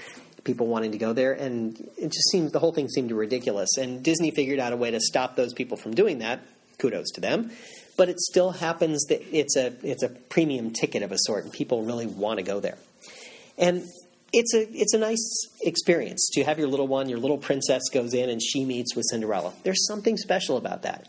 people 0.45 0.67
wanting 0.67 0.91
to 0.93 0.97
go 0.97 1.11
there, 1.11 1.33
and 1.33 1.75
it 1.97 2.11
just 2.11 2.29
seemed 2.31 2.51
the 2.51 2.59
whole 2.59 2.71
thing 2.71 2.87
seemed 2.87 3.11
ridiculous. 3.11 3.77
And 3.77 4.01
Disney 4.01 4.31
figured 4.31 4.59
out 4.59 4.71
a 4.71 4.77
way 4.77 4.91
to 4.91 4.99
stop 5.01 5.35
those 5.35 5.53
people 5.53 5.75
from 5.75 5.93
doing 5.93 6.19
that. 6.19 6.39
Kudos 6.77 7.11
to 7.15 7.21
them. 7.21 7.51
But 7.97 8.09
it 8.09 8.19
still 8.19 8.51
happens 8.51 9.05
that 9.05 9.21
it's 9.35 9.55
a 9.57 9.73
it's 9.81 10.03
a 10.03 10.09
premium 10.09 10.71
ticket 10.71 11.03
of 11.03 11.11
a 11.11 11.17
sort, 11.17 11.43
and 11.43 11.51
people 11.51 11.83
really 11.83 12.05
want 12.05 12.37
to 12.37 12.43
go 12.43 12.59
there. 12.59 12.77
And 13.57 13.83
it's 14.33 14.53
a 14.53 14.69
it's 14.71 14.93
a 14.93 14.97
nice 14.97 15.47
experience 15.61 16.29
to 16.33 16.43
have 16.43 16.59
your 16.59 16.67
little 16.67 16.87
one, 16.87 17.09
your 17.09 17.19
little 17.19 17.37
princess 17.37 17.83
goes 17.91 18.13
in 18.13 18.29
and 18.29 18.41
she 18.41 18.65
meets 18.65 18.95
with 18.95 19.05
Cinderella. 19.09 19.53
There's 19.63 19.87
something 19.87 20.17
special 20.17 20.57
about 20.57 20.81
that. 20.83 21.07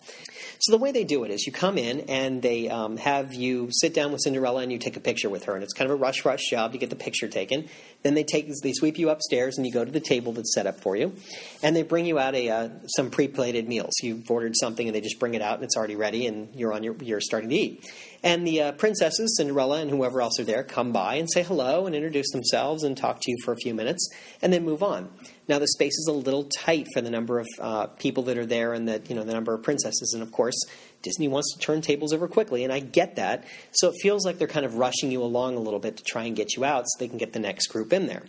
So 0.58 0.72
the 0.72 0.78
way 0.78 0.92
they 0.92 1.04
do 1.04 1.24
it 1.24 1.30
is 1.30 1.46
you 1.46 1.52
come 1.52 1.78
in 1.78 2.00
and 2.08 2.42
they 2.42 2.68
um, 2.68 2.96
have 2.96 3.34
you 3.34 3.68
sit 3.70 3.94
down 3.94 4.12
with 4.12 4.22
Cinderella 4.22 4.62
and 4.62 4.72
you 4.72 4.78
take 4.78 4.96
a 4.96 5.00
picture 5.00 5.28
with 5.28 5.44
her, 5.44 5.54
and 5.54 5.62
it's 5.62 5.72
kind 5.72 5.90
of 5.90 5.96
a 5.96 6.00
rush 6.00 6.24
rush 6.24 6.48
job 6.50 6.72
to 6.72 6.78
get 6.78 6.90
the 6.90 6.96
picture 6.96 7.28
taken. 7.28 7.68
Then 8.02 8.14
they 8.14 8.24
take 8.24 8.48
they 8.62 8.72
sweep 8.72 8.98
you 8.98 9.10
upstairs 9.10 9.56
and 9.56 9.66
you 9.66 9.72
go 9.72 9.84
to 9.84 9.90
the 9.90 10.00
table 10.00 10.32
that's 10.32 10.54
set 10.54 10.66
up 10.66 10.80
for 10.80 10.96
you, 10.96 11.14
and 11.62 11.74
they 11.74 11.82
bring 11.82 12.06
you 12.06 12.18
out 12.18 12.34
a 12.34 12.50
uh, 12.50 12.68
some 12.96 13.10
pre 13.10 13.28
plated 13.28 13.68
meals. 13.68 13.92
You've 14.02 14.30
ordered 14.30 14.56
something 14.56 14.86
and 14.86 14.94
they 14.94 15.00
just 15.00 15.18
bring 15.18 15.34
it 15.34 15.42
out 15.42 15.56
and 15.56 15.64
it's 15.64 15.76
already 15.76 15.96
ready 15.96 16.26
and 16.26 16.54
you're 16.54 16.72
on 16.72 16.82
your 16.82 16.96
you're 16.96 17.20
starting 17.20 17.50
to 17.50 17.56
eat. 17.56 17.84
And 18.22 18.46
the 18.46 18.62
uh, 18.62 18.72
princesses, 18.72 19.36
Cinderella 19.36 19.80
and 19.80 19.90
whoever 19.90 20.20
else 20.20 20.40
are 20.40 20.44
there, 20.44 20.64
come 20.64 20.92
by 20.92 21.16
and 21.16 21.30
say 21.30 21.42
hello 21.42 21.86
and 21.86 21.94
introduce 21.94 22.30
themselves 22.32 22.82
and 22.82 22.96
talk 22.96 23.20
to 23.20 23.30
you 23.30 23.36
for 23.44 23.52
a 23.52 23.56
few 23.56 23.74
minutes, 23.74 24.08
and 24.42 24.52
then 24.52 24.64
move 24.64 24.82
on. 24.82 25.10
Now 25.48 25.58
the 25.58 25.68
space 25.68 25.94
is 25.94 26.08
a 26.08 26.12
little 26.12 26.44
tight 26.44 26.86
for 26.92 27.00
the 27.00 27.10
number 27.10 27.38
of 27.38 27.46
uh, 27.60 27.86
people 27.86 28.24
that 28.24 28.36
are 28.36 28.46
there 28.46 28.74
and 28.74 28.88
the 28.88 29.02
you 29.08 29.14
know 29.14 29.24
the 29.24 29.32
number 29.32 29.54
of 29.54 29.62
princesses, 29.62 30.12
and 30.12 30.22
of 30.22 30.32
course 30.32 30.56
Disney 31.02 31.28
wants 31.28 31.54
to 31.54 31.58
turn 31.58 31.80
tables 31.80 32.12
over 32.12 32.26
quickly, 32.26 32.64
and 32.64 32.72
I 32.72 32.80
get 32.80 33.16
that. 33.16 33.44
So 33.72 33.90
it 33.90 33.94
feels 34.02 34.24
like 34.26 34.38
they're 34.38 34.48
kind 34.48 34.66
of 34.66 34.74
rushing 34.74 35.10
you 35.10 35.22
along 35.22 35.56
a 35.56 35.60
little 35.60 35.80
bit 35.80 35.98
to 35.98 36.04
try 36.04 36.24
and 36.24 36.34
get 36.34 36.56
you 36.56 36.64
out 36.64 36.84
so 36.86 36.98
they 36.98 37.08
can 37.08 37.18
get 37.18 37.32
the 37.32 37.38
next 37.38 37.68
group 37.68 37.92
in 37.92 38.06
there. 38.06 38.22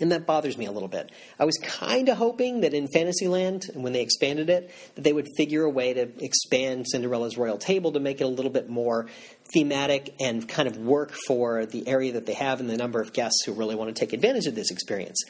And 0.00 0.10
that 0.10 0.26
bothers 0.26 0.58
me 0.58 0.66
a 0.66 0.72
little 0.72 0.88
bit. 0.88 1.12
I 1.38 1.44
was 1.44 1.56
kind 1.58 2.08
of 2.08 2.16
hoping 2.16 2.62
that 2.62 2.74
in 2.74 2.88
Fantasyland, 2.88 3.70
when 3.74 3.92
they 3.92 4.00
expanded 4.00 4.50
it, 4.50 4.72
that 4.96 5.02
they 5.02 5.12
would 5.12 5.28
figure 5.36 5.62
a 5.62 5.70
way 5.70 5.94
to 5.94 6.08
expand 6.18 6.86
Cinderella's 6.88 7.38
royal 7.38 7.58
table 7.58 7.92
to 7.92 8.00
make 8.00 8.20
it 8.20 8.24
a 8.24 8.28
little 8.28 8.50
bit 8.50 8.68
more 8.68 9.06
thematic 9.52 10.12
and 10.18 10.48
kind 10.48 10.66
of 10.66 10.78
work 10.78 11.12
for 11.28 11.64
the 11.64 11.86
area 11.86 12.12
that 12.12 12.26
they 12.26 12.34
have 12.34 12.58
and 12.58 12.68
the 12.68 12.76
number 12.76 13.00
of 13.00 13.12
guests 13.12 13.44
who 13.46 13.52
really 13.52 13.76
want 13.76 13.94
to 13.94 13.98
take 13.98 14.12
advantage 14.12 14.46
of 14.46 14.56
this 14.56 14.72
experience. 14.72 15.22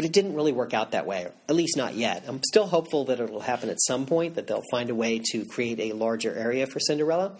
But 0.00 0.06
it 0.06 0.12
didn't 0.14 0.34
really 0.34 0.52
work 0.52 0.72
out 0.72 0.92
that 0.92 1.04
way, 1.04 1.28
at 1.46 1.54
least 1.54 1.76
not 1.76 1.92
yet. 1.92 2.24
I'm 2.26 2.42
still 2.42 2.66
hopeful 2.66 3.04
that 3.04 3.20
it'll 3.20 3.38
happen 3.38 3.68
at 3.68 3.76
some 3.82 4.06
point, 4.06 4.36
that 4.36 4.46
they'll 4.46 4.64
find 4.70 4.88
a 4.88 4.94
way 4.94 5.20
to 5.32 5.44
create 5.44 5.78
a 5.78 5.92
larger 5.92 6.34
area 6.34 6.66
for 6.66 6.80
Cinderella, 6.80 7.36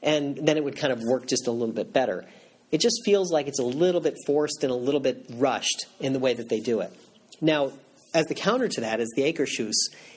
and 0.00 0.36
then 0.36 0.56
it 0.56 0.62
would 0.62 0.76
kind 0.76 0.92
of 0.92 1.00
work 1.02 1.26
just 1.26 1.48
a 1.48 1.50
little 1.50 1.74
bit 1.74 1.92
better. 1.92 2.24
It 2.70 2.80
just 2.80 3.02
feels 3.04 3.32
like 3.32 3.48
it's 3.48 3.58
a 3.58 3.64
little 3.64 4.00
bit 4.00 4.14
forced 4.28 4.62
and 4.62 4.70
a 4.70 4.76
little 4.76 5.00
bit 5.00 5.26
rushed 5.34 5.86
in 5.98 6.12
the 6.12 6.20
way 6.20 6.34
that 6.34 6.48
they 6.48 6.60
do 6.60 6.82
it. 6.82 6.94
Now, 7.40 7.72
as 8.14 8.26
the 8.26 8.36
counter 8.36 8.68
to 8.68 8.82
that 8.82 9.00
is 9.00 9.12
the 9.16 9.22
Akershus 9.22 9.74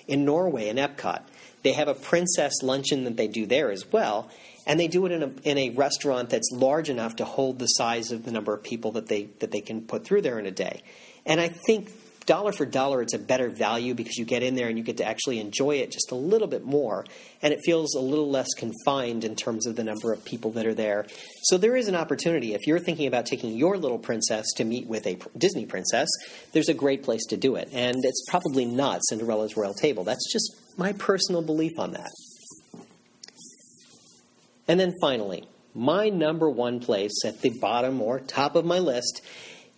in 0.07 0.23
Norway 0.23 0.69
in 0.69 0.77
Epcot. 0.77 1.23
They 1.63 1.73
have 1.73 1.87
a 1.87 1.95
princess 1.95 2.61
luncheon 2.61 3.05
that 3.05 3.17
they 3.17 3.27
do 3.27 3.47
there 3.47 3.71
as 3.71 3.91
well, 3.91 4.29
and 4.67 4.79
they 4.79 4.87
do 4.87 5.07
it 5.07 5.11
in 5.11 5.23
a, 5.23 5.31
in 5.43 5.57
a 5.57 5.71
restaurant 5.71 6.29
that's 6.29 6.51
large 6.51 6.91
enough 6.91 7.15
to 7.15 7.25
hold 7.25 7.57
the 7.57 7.65
size 7.65 8.11
of 8.11 8.23
the 8.23 8.31
number 8.31 8.53
of 8.53 8.61
people 8.61 8.91
that 8.91 9.07
they 9.07 9.29
that 9.39 9.49
they 9.49 9.61
can 9.61 9.81
put 9.81 10.05
through 10.05 10.21
there 10.21 10.37
in 10.37 10.45
a 10.45 10.51
day. 10.51 10.83
And 11.27 11.39
I 11.39 11.49
think 11.49 11.91
dollar 12.25 12.51
for 12.51 12.65
dollar, 12.65 13.01
it's 13.01 13.13
a 13.13 13.19
better 13.19 13.49
value 13.49 13.93
because 13.93 14.17
you 14.17 14.25
get 14.25 14.43
in 14.43 14.55
there 14.55 14.67
and 14.67 14.77
you 14.77 14.83
get 14.83 14.97
to 14.97 15.05
actually 15.05 15.39
enjoy 15.39 15.77
it 15.77 15.91
just 15.91 16.11
a 16.11 16.15
little 16.15 16.47
bit 16.47 16.63
more. 16.63 17.05
And 17.41 17.53
it 17.53 17.59
feels 17.63 17.95
a 17.95 17.99
little 17.99 18.29
less 18.29 18.47
confined 18.55 19.23
in 19.23 19.35
terms 19.35 19.65
of 19.65 19.75
the 19.75 19.83
number 19.83 20.13
of 20.13 20.23
people 20.23 20.51
that 20.51 20.65
are 20.65 20.73
there. 20.73 21.05
So 21.43 21.57
there 21.57 21.75
is 21.75 21.87
an 21.87 21.95
opportunity. 21.95 22.53
If 22.53 22.67
you're 22.67 22.79
thinking 22.79 23.07
about 23.07 23.25
taking 23.25 23.55
your 23.55 23.77
little 23.77 23.99
princess 23.99 24.45
to 24.57 24.63
meet 24.63 24.87
with 24.87 25.07
a 25.07 25.17
Disney 25.37 25.65
princess, 25.65 26.09
there's 26.51 26.69
a 26.69 26.73
great 26.73 27.03
place 27.03 27.25
to 27.27 27.37
do 27.37 27.55
it. 27.55 27.69
And 27.73 27.95
it's 28.03 28.25
probably 28.29 28.65
not 28.65 29.01
Cinderella's 29.09 29.57
Royal 29.57 29.73
Table. 29.73 30.03
That's 30.03 30.31
just 30.31 30.55
my 30.77 30.93
personal 30.93 31.41
belief 31.41 31.79
on 31.79 31.91
that. 31.91 32.11
And 34.67 34.79
then 34.79 34.93
finally, 35.01 35.45
my 35.73 36.09
number 36.09 36.49
one 36.49 36.79
place 36.79 37.23
at 37.23 37.41
the 37.41 37.51
bottom 37.61 38.01
or 38.01 38.19
top 38.19 38.55
of 38.55 38.65
my 38.65 38.79
list 38.79 39.21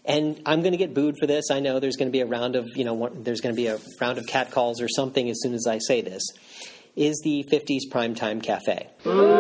and 0.10 0.41
I'm 0.45 0.62
going 0.62 0.72
to 0.72 0.78
get 0.78 0.95
booed 0.95 1.15
for 1.19 1.28
this. 1.28 1.52
I 1.52 1.60
know 1.60 1.80
there's 1.80 1.95
going 1.95 2.08
to 2.08 2.12
be 2.12 2.22
a 2.22 2.26
round 2.26 2.56
of, 2.56 2.67
you 2.76 2.84
know, 2.84 3.10
there's 3.13 3.41
going 3.41 3.56
to 3.56 3.62
be 3.62 3.67
a 3.67 3.78
round 4.02 4.17
of 4.17 4.26
catcalls 4.26 4.82
or 4.82 4.89
something 4.89 5.30
as 5.30 5.39
soon 5.39 5.54
as 5.54 5.67
I 5.67 5.78
say 5.78 6.02
this. 6.02 6.24
Is 6.95 7.22
the 7.24 7.45
50s 7.50 7.82
Primetime 7.91 8.41
Cafe. 8.41 8.89
Ooh. 9.06 9.39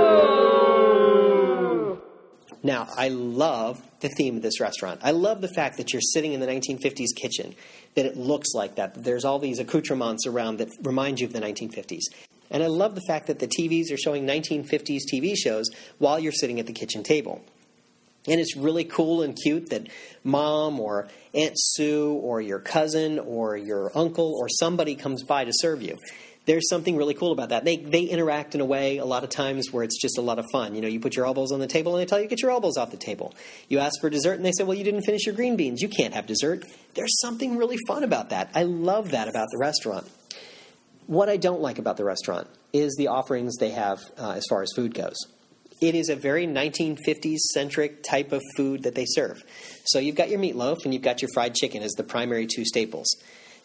Now, 2.61 2.87
I 2.95 3.07
love 3.07 3.81
the 4.01 4.09
theme 4.09 4.35
of 4.35 4.43
this 4.43 4.59
restaurant. 4.59 4.99
I 5.03 5.11
love 5.11 5.41
the 5.41 5.47
fact 5.47 5.77
that 5.77 5.91
you're 5.91 6.01
sitting 6.13 6.33
in 6.33 6.39
the 6.39 6.45
1950s 6.45 7.15
kitchen, 7.15 7.55
that 7.95 8.05
it 8.05 8.15
looks 8.15 8.49
like 8.53 8.75
that. 8.75 8.93
that 8.93 9.03
there's 9.03 9.25
all 9.25 9.39
these 9.39 9.59
accoutrements 9.59 10.27
around 10.27 10.57
that 10.57 10.69
remind 10.83 11.19
you 11.19 11.25
of 11.25 11.33
the 11.33 11.41
1950s. 11.41 12.03
And 12.51 12.61
I 12.61 12.67
love 12.67 12.93
the 12.95 13.01
fact 13.07 13.27
that 13.27 13.39
the 13.39 13.47
TVs 13.47 13.91
are 13.91 13.97
showing 13.97 14.27
1950s 14.27 15.01
TV 15.11 15.35
shows 15.35 15.69
while 15.97 16.19
you're 16.19 16.31
sitting 16.31 16.59
at 16.59 16.67
the 16.67 16.73
kitchen 16.73 17.01
table. 17.01 17.41
And 18.27 18.39
it's 18.39 18.55
really 18.55 18.83
cool 18.83 19.21
and 19.21 19.35
cute 19.35 19.69
that 19.69 19.87
mom 20.23 20.79
or 20.79 21.07
Aunt 21.33 21.53
Sue 21.55 22.11
or 22.13 22.41
your 22.41 22.59
cousin 22.59 23.17
or 23.19 23.55
your 23.55 23.91
uncle 23.95 24.35
or 24.37 24.49
somebody 24.49 24.95
comes 24.95 25.23
by 25.23 25.45
to 25.45 25.51
serve 25.53 25.81
you. 25.81 25.97
There's 26.45 26.67
something 26.67 26.97
really 26.97 27.13
cool 27.13 27.31
about 27.31 27.49
that. 27.49 27.63
They, 27.63 27.77
they 27.77 28.03
interact 28.03 28.55
in 28.55 28.61
a 28.61 28.65
way 28.65 28.97
a 28.97 29.05
lot 29.05 29.23
of 29.23 29.29
times 29.29 29.71
where 29.71 29.83
it's 29.83 30.01
just 30.01 30.17
a 30.17 30.21
lot 30.21 30.39
of 30.39 30.45
fun. 30.51 30.73
You 30.73 30.81
know, 30.81 30.87
you 30.87 30.99
put 30.99 31.15
your 31.15 31.27
elbows 31.27 31.51
on 31.51 31.59
the 31.59 31.67
table 31.67 31.95
and 31.95 32.01
they 32.01 32.07
tell 32.07 32.19
you 32.19 32.27
get 32.27 32.41
your 32.41 32.51
elbows 32.51 32.75
off 32.75 32.91
the 32.91 32.97
table. 32.97 33.35
You 33.67 33.79
ask 33.79 34.01
for 34.01 34.09
dessert 34.09 34.33
and 34.33 34.45
they 34.45 34.51
say, 34.51 34.63
well, 34.63 34.75
you 34.75 34.83
didn't 34.83 35.03
finish 35.03 35.25
your 35.27 35.35
green 35.35 35.57
beans. 35.57 35.81
You 35.81 35.89
can't 35.89 36.13
have 36.13 36.25
dessert. 36.25 36.65
There's 36.95 37.19
something 37.21 37.55
really 37.57 37.77
fun 37.87 38.03
about 38.03 38.31
that. 38.31 38.49
I 38.55 38.63
love 38.63 39.11
that 39.11 39.27
about 39.27 39.47
the 39.51 39.59
restaurant. 39.59 40.09
What 41.05 41.29
I 41.29 41.37
don't 41.37 41.61
like 41.61 41.77
about 41.77 41.97
the 41.97 42.03
restaurant 42.03 42.47
is 42.73 42.95
the 42.97 43.07
offerings 43.07 43.57
they 43.57 43.71
have 43.71 43.99
uh, 44.17 44.31
as 44.31 44.43
far 44.49 44.63
as 44.63 44.69
food 44.75 44.93
goes 44.93 45.17
it 45.81 45.95
is 45.95 46.09
a 46.09 46.15
very 46.15 46.45
1950s 46.45 47.37
centric 47.53 48.03
type 48.03 48.31
of 48.31 48.41
food 48.55 48.83
that 48.83 48.95
they 48.95 49.05
serve. 49.05 49.43
So 49.85 49.99
you've 49.99 50.15
got 50.15 50.29
your 50.29 50.39
meatloaf 50.39 50.83
and 50.83 50.93
you've 50.93 51.03
got 51.03 51.21
your 51.21 51.29
fried 51.33 51.55
chicken 51.55 51.83
as 51.83 51.93
the 51.93 52.03
primary 52.03 52.47
two 52.47 52.65
staples. 52.65 53.07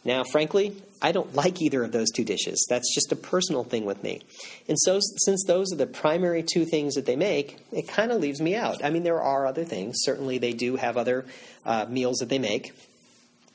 Now, 0.04 0.22
frankly, 0.22 0.76
I 1.00 1.12
don't 1.12 1.34
like 1.34 1.62
either 1.62 1.82
of 1.82 1.92
those 1.92 2.10
two 2.10 2.24
dishes. 2.24 2.66
That's 2.68 2.94
just 2.94 3.10
a 3.10 3.16
personal 3.16 3.64
thing 3.64 3.86
with 3.86 4.02
me. 4.02 4.20
And 4.68 4.78
so, 4.78 4.98
since 5.00 5.44
those 5.46 5.72
are 5.72 5.76
the 5.76 5.86
primary 5.86 6.42
two 6.42 6.66
things 6.66 6.94
that 6.94 7.06
they 7.06 7.16
make, 7.16 7.58
it 7.72 7.88
kind 7.88 8.12
of 8.12 8.20
leaves 8.20 8.40
me 8.40 8.54
out. 8.54 8.84
I 8.84 8.90
mean, 8.90 9.02
there 9.02 9.22
are 9.22 9.46
other 9.46 9.64
things. 9.64 9.96
Certainly, 10.00 10.38
they 10.38 10.52
do 10.52 10.76
have 10.76 10.98
other 10.98 11.24
uh, 11.64 11.86
meals 11.88 12.18
that 12.18 12.28
they 12.28 12.38
make. 12.38 12.74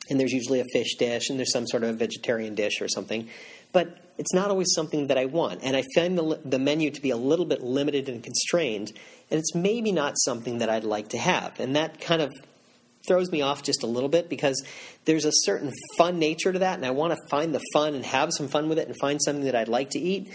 And 0.10 0.20
there's 0.20 0.34
usually 0.34 0.60
a 0.60 0.66
fish 0.74 0.96
dish 0.96 1.30
and 1.30 1.38
there's 1.38 1.52
some 1.52 1.68
sort 1.68 1.84
of 1.84 1.98
vegetarian 1.98 2.56
dish 2.56 2.82
or 2.82 2.88
something. 2.88 3.30
But 3.72 3.98
it's 4.18 4.34
not 4.34 4.52
always 4.52 4.68
something 4.76 5.08
that 5.08 5.18
I 5.18 5.26
want. 5.26 5.62
And 5.64 5.76
I 5.76 5.84
find 5.96 6.18
the, 6.18 6.40
the 6.44 6.60
menu 6.60 6.92
to 6.92 7.02
be 7.02 7.10
a 7.10 7.18
little 7.18 7.46
bit 7.46 7.62
limited 7.64 8.10
and 8.10 8.22
constrained, 8.22 8.92
and 9.32 9.40
it's 9.40 9.56
maybe 9.56 9.92
not 9.92 10.14
something 10.18 10.58
that 10.60 10.70
I'd 10.70 10.84
like 10.84 11.10
to 11.10 11.18
have. 11.18 11.60
And 11.60 11.76
that 11.76 12.02
kind 12.02 12.22
of 12.22 12.32
throws 13.08 13.32
me 13.32 13.42
off 13.42 13.64
just 13.64 13.82
a 13.82 13.88
little 13.88 14.10
bit 14.10 14.30
because 14.30 14.62
there's 15.06 15.26
a 15.26 15.32
certain 15.32 15.72
fun 15.98 16.20
nature 16.20 16.52
to 16.52 16.60
that, 16.60 16.76
and 16.76 16.86
I 16.86 16.92
want 16.92 17.14
to 17.14 17.20
find 17.30 17.56
the 17.56 17.62
fun 17.74 17.96
and 17.96 18.06
have 18.06 18.32
some 18.34 18.50
fun 18.50 18.70
with 18.70 18.78
it 18.78 18.88
and 18.88 18.98
find 19.00 19.22
something 19.24 19.46
that 19.46 19.56
I'd 19.56 19.70
like 19.70 19.92
to 19.92 20.00
eat, 20.00 20.34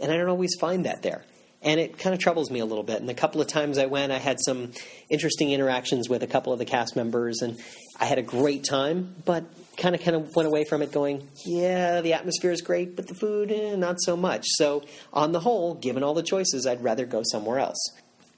and 0.00 0.10
I 0.10 0.16
don't 0.16 0.28
always 0.28 0.54
find 0.58 0.86
that 0.86 1.02
there. 1.02 1.24
And 1.66 1.80
it 1.80 1.98
kind 1.98 2.14
of 2.14 2.20
troubles 2.20 2.50
me 2.50 2.60
a 2.60 2.64
little 2.64 2.84
bit. 2.84 3.00
And 3.00 3.10
a 3.10 3.14
couple 3.14 3.40
of 3.40 3.48
times 3.48 3.76
I 3.76 3.86
went, 3.86 4.12
I 4.12 4.18
had 4.18 4.38
some 4.40 4.72
interesting 5.10 5.50
interactions 5.50 6.08
with 6.08 6.22
a 6.22 6.26
couple 6.26 6.52
of 6.52 6.60
the 6.60 6.64
cast 6.64 6.94
members, 6.94 7.42
and 7.42 7.58
I 7.98 8.04
had 8.04 8.18
a 8.18 8.22
great 8.22 8.64
time, 8.64 9.16
but 9.24 9.44
kind 9.76 9.94
of 9.94 10.00
kind 10.00 10.16
of 10.16 10.34
went 10.34 10.46
away 10.46 10.64
from 10.64 10.80
it 10.80 10.92
going, 10.92 11.28
yeah, 11.44 12.00
the 12.00 12.14
atmosphere 12.14 12.52
is 12.52 12.62
great, 12.62 12.96
but 12.96 13.08
the 13.08 13.14
food, 13.14 13.50
eh, 13.50 13.74
not 13.76 13.96
so 14.00 14.16
much. 14.16 14.44
So 14.46 14.84
on 15.12 15.32
the 15.32 15.40
whole, 15.40 15.74
given 15.74 16.02
all 16.02 16.14
the 16.14 16.22
choices, 16.22 16.66
I'd 16.66 16.82
rather 16.82 17.04
go 17.04 17.22
somewhere 17.24 17.58
else. 17.58 17.78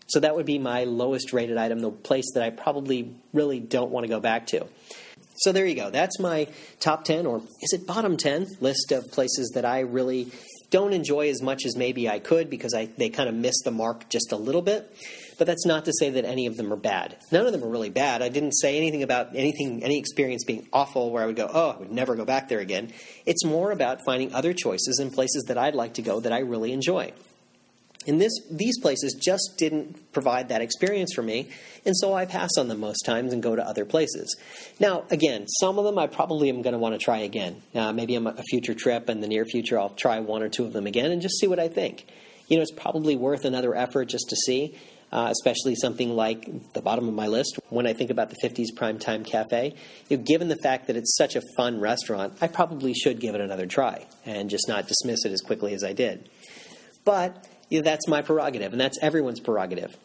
So 0.08 0.20
that 0.20 0.34
would 0.34 0.46
be 0.46 0.58
my 0.58 0.84
lowest 0.84 1.34
rated 1.34 1.58
item, 1.58 1.80
the 1.80 1.90
place 1.90 2.32
that 2.32 2.42
I 2.42 2.50
probably 2.50 3.14
really 3.34 3.60
don't 3.60 3.90
want 3.90 4.04
to 4.04 4.08
go 4.08 4.20
back 4.20 4.46
to. 4.48 4.66
So 5.40 5.52
there 5.52 5.66
you 5.66 5.74
go. 5.74 5.90
That's 5.90 6.18
my 6.18 6.48
top 6.80 7.04
10, 7.04 7.26
or 7.26 7.42
is 7.60 7.72
it 7.72 7.86
bottom 7.86 8.16
10 8.16 8.46
list 8.60 8.90
of 8.90 9.04
places 9.12 9.52
that 9.54 9.64
I 9.64 9.80
really 9.80 10.32
don't 10.70 10.92
enjoy 10.92 11.28
as 11.30 11.40
much 11.42 11.64
as 11.64 11.76
maybe 11.76 12.08
I 12.08 12.18
could 12.18 12.50
because 12.50 12.74
I, 12.74 12.86
they 12.96 13.08
kind 13.08 13.28
of 13.28 13.34
miss 13.34 13.54
the 13.64 13.70
mark 13.70 14.08
just 14.08 14.32
a 14.32 14.36
little 14.36 14.62
bit. 14.62 14.94
But 15.38 15.46
that's 15.46 15.64
not 15.64 15.84
to 15.84 15.92
say 15.98 16.10
that 16.10 16.24
any 16.24 16.46
of 16.46 16.56
them 16.56 16.72
are 16.72 16.76
bad. 16.76 17.16
None 17.30 17.46
of 17.46 17.52
them 17.52 17.62
are 17.62 17.68
really 17.68 17.90
bad. 17.90 18.22
I 18.22 18.28
didn't 18.28 18.52
say 18.52 18.76
anything 18.76 19.02
about 19.02 19.36
anything, 19.36 19.84
any 19.84 19.98
experience 19.98 20.44
being 20.44 20.68
awful 20.72 21.10
where 21.10 21.22
I 21.22 21.26
would 21.26 21.36
go, 21.36 21.48
oh, 21.52 21.70
I 21.70 21.76
would 21.78 21.92
never 21.92 22.16
go 22.16 22.24
back 22.24 22.48
there 22.48 22.58
again. 22.58 22.92
It's 23.24 23.44
more 23.44 23.70
about 23.70 24.00
finding 24.04 24.34
other 24.34 24.52
choices 24.52 24.98
and 24.98 25.12
places 25.12 25.44
that 25.44 25.56
I'd 25.56 25.76
like 25.76 25.94
to 25.94 26.02
go 26.02 26.20
that 26.20 26.32
I 26.32 26.40
really 26.40 26.72
enjoy. 26.72 27.12
And 28.08 28.20
this, 28.20 28.32
these 28.50 28.80
places 28.80 29.14
just 29.14 29.54
didn't 29.58 30.12
provide 30.12 30.48
that 30.48 30.62
experience 30.62 31.12
for 31.14 31.22
me, 31.22 31.50
and 31.84 31.94
so 31.96 32.14
I 32.14 32.24
pass 32.24 32.50
on 32.58 32.66
them 32.68 32.80
most 32.80 33.02
times 33.02 33.32
and 33.32 33.42
go 33.42 33.54
to 33.54 33.62
other 33.62 33.84
places. 33.84 34.34
Now, 34.80 35.04
again, 35.10 35.46
some 35.60 35.78
of 35.78 35.84
them 35.84 35.98
I 35.98 36.06
probably 36.06 36.48
am 36.48 36.62
going 36.62 36.72
to 36.72 36.78
want 36.78 36.94
to 36.94 36.98
try 36.98 37.18
again. 37.18 37.62
Uh, 37.74 37.92
maybe 37.92 38.16
on 38.16 38.26
a 38.26 38.42
future 38.44 38.74
trip 38.74 39.08
in 39.08 39.20
the 39.20 39.28
near 39.28 39.44
future, 39.44 39.78
I'll 39.78 39.90
try 39.90 40.18
one 40.20 40.42
or 40.42 40.48
two 40.48 40.64
of 40.64 40.72
them 40.72 40.86
again 40.86 41.12
and 41.12 41.22
just 41.22 41.38
see 41.38 41.46
what 41.46 41.58
I 41.60 41.68
think. 41.68 42.06
You 42.48 42.56
know, 42.56 42.62
it's 42.62 42.72
probably 42.72 43.14
worth 43.14 43.44
another 43.44 43.74
effort 43.76 44.06
just 44.06 44.30
to 44.30 44.36
see. 44.36 44.74
uh, 45.12 45.28
especially 45.30 45.74
something 45.74 46.10
like 46.10 46.72
the 46.74 46.82
bottom 46.82 47.08
of 47.08 47.14
my 47.14 47.26
list 47.26 47.58
when 47.70 47.86
I 47.86 47.92
think 47.92 48.10
about 48.10 48.30
the 48.30 48.36
50s 48.46 48.66
Primetime 48.76 49.24
Cafe. 49.24 49.74
You 50.08 50.16
know, 50.16 50.22
given 50.22 50.48
the 50.48 50.58
fact 50.62 50.86
that 50.88 50.96
it's 50.96 51.16
such 51.16 51.36
a 51.36 51.42
fun 51.56 51.80
restaurant, 51.80 52.34
I 52.40 52.48
probably 52.48 52.94
should 52.94 53.20
give 53.20 53.34
it 53.34 53.40
another 53.40 53.66
try 53.66 54.06
and 54.26 54.50
just 54.50 54.68
not 54.68 54.86
dismiss 54.86 55.24
it 55.24 55.32
as 55.32 55.40
quickly 55.40 55.74
as 55.74 55.82
I 55.82 55.92
did. 55.92 56.28
But 57.04 57.46
you 57.68 57.80
know, 57.80 57.84
that's 57.84 58.08
my 58.08 58.22
prerogative, 58.22 58.72
and 58.72 58.80
that's 58.80 58.98
everyone's 59.02 59.40
prerogative. 59.40 59.96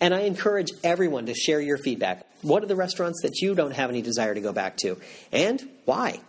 And 0.00 0.14
I 0.14 0.20
encourage 0.20 0.70
everyone 0.84 1.26
to 1.26 1.34
share 1.34 1.60
your 1.60 1.76
feedback. 1.76 2.24
What 2.42 2.62
are 2.62 2.66
the 2.66 2.76
restaurants 2.76 3.22
that 3.22 3.40
you 3.40 3.54
don't 3.54 3.72
have 3.72 3.90
any 3.90 4.00
desire 4.00 4.32
to 4.32 4.40
go 4.40 4.52
back 4.52 4.76
to? 4.78 4.96
And 5.32 5.68
why? 5.84 6.20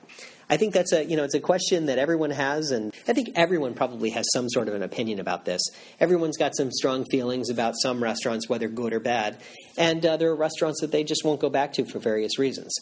I 0.49 0.57
think 0.57 0.73
that's 0.73 0.91
a 0.93 1.05
you 1.05 1.15
know 1.15 1.23
it's 1.23 1.35
a 1.35 1.39
question 1.39 1.85
that 1.85 1.99
everyone 1.99 2.31
has, 2.31 2.71
and 2.71 2.91
I 3.07 3.13
think 3.13 3.29
everyone 3.35 3.75
probably 3.75 4.09
has 4.11 4.25
some 4.33 4.49
sort 4.49 4.67
of 4.67 4.73
an 4.73 4.81
opinion 4.81 5.19
about 5.19 5.45
this. 5.45 5.61
Everyone's 5.99 6.37
got 6.37 6.55
some 6.55 6.71
strong 6.71 7.05
feelings 7.11 7.51
about 7.51 7.75
some 7.79 8.01
restaurants, 8.01 8.49
whether 8.49 8.67
good 8.67 8.93
or 8.93 8.99
bad, 8.99 9.37
and 9.77 10.03
uh, 10.03 10.17
there 10.17 10.31
are 10.31 10.35
restaurants 10.35 10.81
that 10.81 10.91
they 10.91 11.03
just 11.03 11.23
won't 11.23 11.39
go 11.39 11.51
back 11.51 11.73
to 11.73 11.85
for 11.85 11.99
various 11.99 12.39
reasons. 12.39 12.73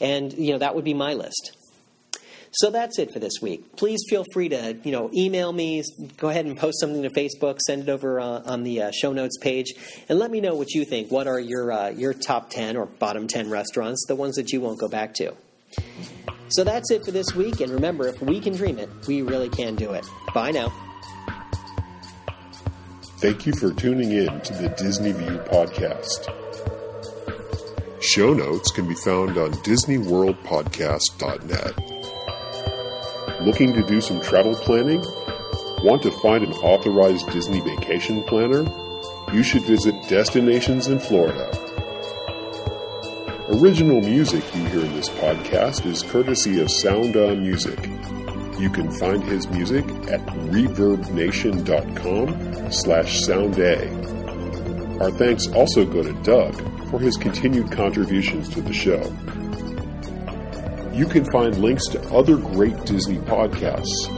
And 0.00 0.32
you 0.32 0.52
know 0.52 0.58
that 0.58 0.76
would 0.76 0.84
be 0.84 0.94
my 0.94 1.14
list. 1.14 1.56
So 2.56 2.70
that's 2.70 2.98
it 2.98 3.12
for 3.12 3.18
this 3.18 3.34
week. 3.42 3.76
Please 3.76 4.00
feel 4.08 4.24
free 4.32 4.48
to, 4.48 4.78
you 4.82 4.90
know, 4.90 5.10
email 5.14 5.52
me, 5.52 5.82
go 6.16 6.30
ahead 6.30 6.46
and 6.46 6.56
post 6.56 6.80
something 6.80 7.02
to 7.02 7.10
Facebook, 7.10 7.60
send 7.60 7.82
it 7.82 7.90
over 7.90 8.18
uh, 8.18 8.40
on 8.46 8.62
the 8.62 8.80
uh, 8.80 8.90
show 8.92 9.12
notes 9.12 9.36
page, 9.38 9.74
and 10.08 10.18
let 10.18 10.30
me 10.30 10.40
know 10.40 10.54
what 10.54 10.72
you 10.72 10.86
think. 10.86 11.10
What 11.10 11.26
are 11.26 11.38
your 11.38 11.70
uh, 11.70 11.90
your 11.90 12.14
top 12.14 12.48
ten 12.48 12.78
or 12.78 12.86
bottom 12.86 13.28
ten 13.28 13.50
restaurants, 13.50 14.06
the 14.08 14.16
ones 14.16 14.36
that 14.36 14.52
you 14.52 14.62
won't 14.62 14.80
go 14.80 14.88
back 14.88 15.12
to? 15.14 15.34
So 16.48 16.64
that's 16.64 16.90
it 16.90 17.04
for 17.04 17.10
this 17.10 17.34
week, 17.34 17.60
and 17.60 17.70
remember, 17.70 18.08
if 18.08 18.22
we 18.22 18.40
can 18.40 18.54
dream 18.54 18.78
it, 18.78 18.88
we 19.06 19.20
really 19.20 19.50
can 19.50 19.74
do 19.74 19.92
it. 19.92 20.06
Bye 20.32 20.52
now. 20.52 20.72
Thank 23.18 23.44
you 23.44 23.52
for 23.52 23.70
tuning 23.72 24.12
in 24.12 24.40
to 24.40 24.54
the 24.54 24.70
Disney 24.78 25.12
View 25.12 25.36
podcast. 25.50 26.32
Show 28.00 28.32
notes 28.32 28.70
can 28.70 28.88
be 28.88 28.94
found 28.94 29.36
on 29.36 29.52
DisneyWorldPodcast.net. 29.52 31.95
Looking 33.40 33.72
to 33.74 33.82
do 33.82 34.00
some 34.00 34.20
travel 34.20 34.54
planning? 34.54 35.04
Want 35.82 36.02
to 36.02 36.10
find 36.10 36.42
an 36.42 36.52
authorized 36.54 37.30
Disney 37.30 37.60
vacation 37.60 38.22
planner? 38.24 38.64
You 39.32 39.42
should 39.42 39.62
visit 39.62 39.94
Destinations 40.08 40.88
in 40.88 40.98
Florida. 40.98 41.50
Original 43.48 44.00
music 44.00 44.42
you 44.54 44.64
hear 44.64 44.80
in 44.80 44.92
this 44.94 45.08
podcast 45.10 45.86
is 45.86 46.02
courtesy 46.02 46.60
of 46.60 46.70
Sound 46.70 47.16
On 47.16 47.42
Music. 47.42 47.78
You 48.58 48.70
can 48.70 48.90
find 48.90 49.22
his 49.22 49.46
music 49.48 49.84
at 50.08 50.24
reverbnation.com 50.26 52.72
slash 52.72 53.20
sounda. 53.20 55.00
Our 55.00 55.10
thanks 55.10 55.46
also 55.48 55.84
go 55.84 56.02
to 56.02 56.12
Doug 56.22 56.54
for 56.90 56.98
his 56.98 57.16
continued 57.16 57.70
contributions 57.70 58.48
to 58.50 58.62
the 58.62 58.72
show. 58.72 59.02
You 60.96 61.04
can 61.04 61.30
find 61.30 61.58
links 61.58 61.86
to 61.88 62.00
other 62.08 62.38
great 62.38 62.86
Disney 62.86 63.18
podcasts, 63.18 64.08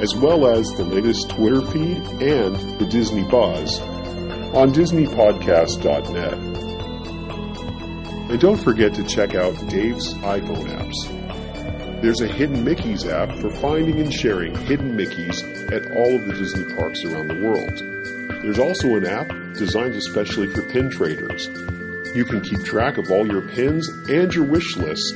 as 0.00 0.14
well 0.14 0.46
as 0.46 0.70
the 0.74 0.84
latest 0.84 1.28
Twitter 1.30 1.60
feed 1.60 1.98
and 2.22 2.78
the 2.78 2.86
Disney 2.86 3.24
Buzz 3.24 3.80
on 4.54 4.72
DisneyPodcast.net. 4.72 6.34
And 8.30 8.40
don't 8.40 8.62
forget 8.62 8.94
to 8.94 9.02
check 9.02 9.34
out 9.34 9.54
Dave's 9.68 10.14
iPhone 10.18 10.68
apps. 10.78 12.00
There's 12.00 12.20
a 12.20 12.28
Hidden 12.28 12.64
Mickeys 12.64 13.04
app 13.04 13.36
for 13.40 13.50
finding 13.50 13.98
and 13.98 14.14
sharing 14.14 14.54
hidden 14.54 14.96
Mickeys 14.96 15.42
at 15.72 15.90
all 15.96 16.14
of 16.14 16.26
the 16.28 16.34
Disney 16.34 16.76
parks 16.76 17.02
around 17.02 17.26
the 17.26 17.42
world. 17.42 17.76
There's 18.42 18.60
also 18.60 18.94
an 18.94 19.04
app 19.04 19.28
designed 19.54 19.96
especially 19.96 20.46
for 20.46 20.62
pin 20.62 20.90
traders. 20.90 21.48
You 22.14 22.24
can 22.24 22.40
keep 22.40 22.62
track 22.62 22.98
of 22.98 23.10
all 23.10 23.26
your 23.26 23.42
pins 23.42 23.88
and 24.08 24.32
your 24.32 24.44
wish 24.44 24.76
lists 24.76 25.12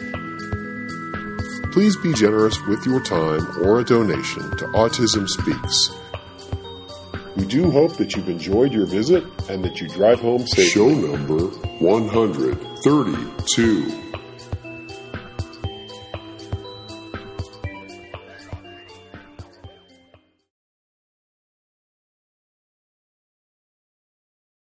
please 1.73 1.97
be 1.97 2.13
generous 2.13 2.61
with 2.67 2.85
your 2.85 3.03
time 3.03 3.47
or 3.63 3.81
a 3.81 3.85
donation 3.85 4.43
to 4.59 4.67
Autism 4.69 5.27
Speaks. 5.27 5.91
We 7.37 7.47
do 7.47 7.71
hope 7.71 7.97
that 7.97 8.15
you've 8.15 8.29
enjoyed 8.29 8.75
your 8.75 8.85
visit 8.87 9.25
and 9.49 9.65
that 9.65 9.81
you 9.81 9.89
drive 9.89 10.21
home 10.21 10.47
safe. 10.47 10.71
Show 10.71 10.91
number 10.91 11.47
132. 11.81 14.02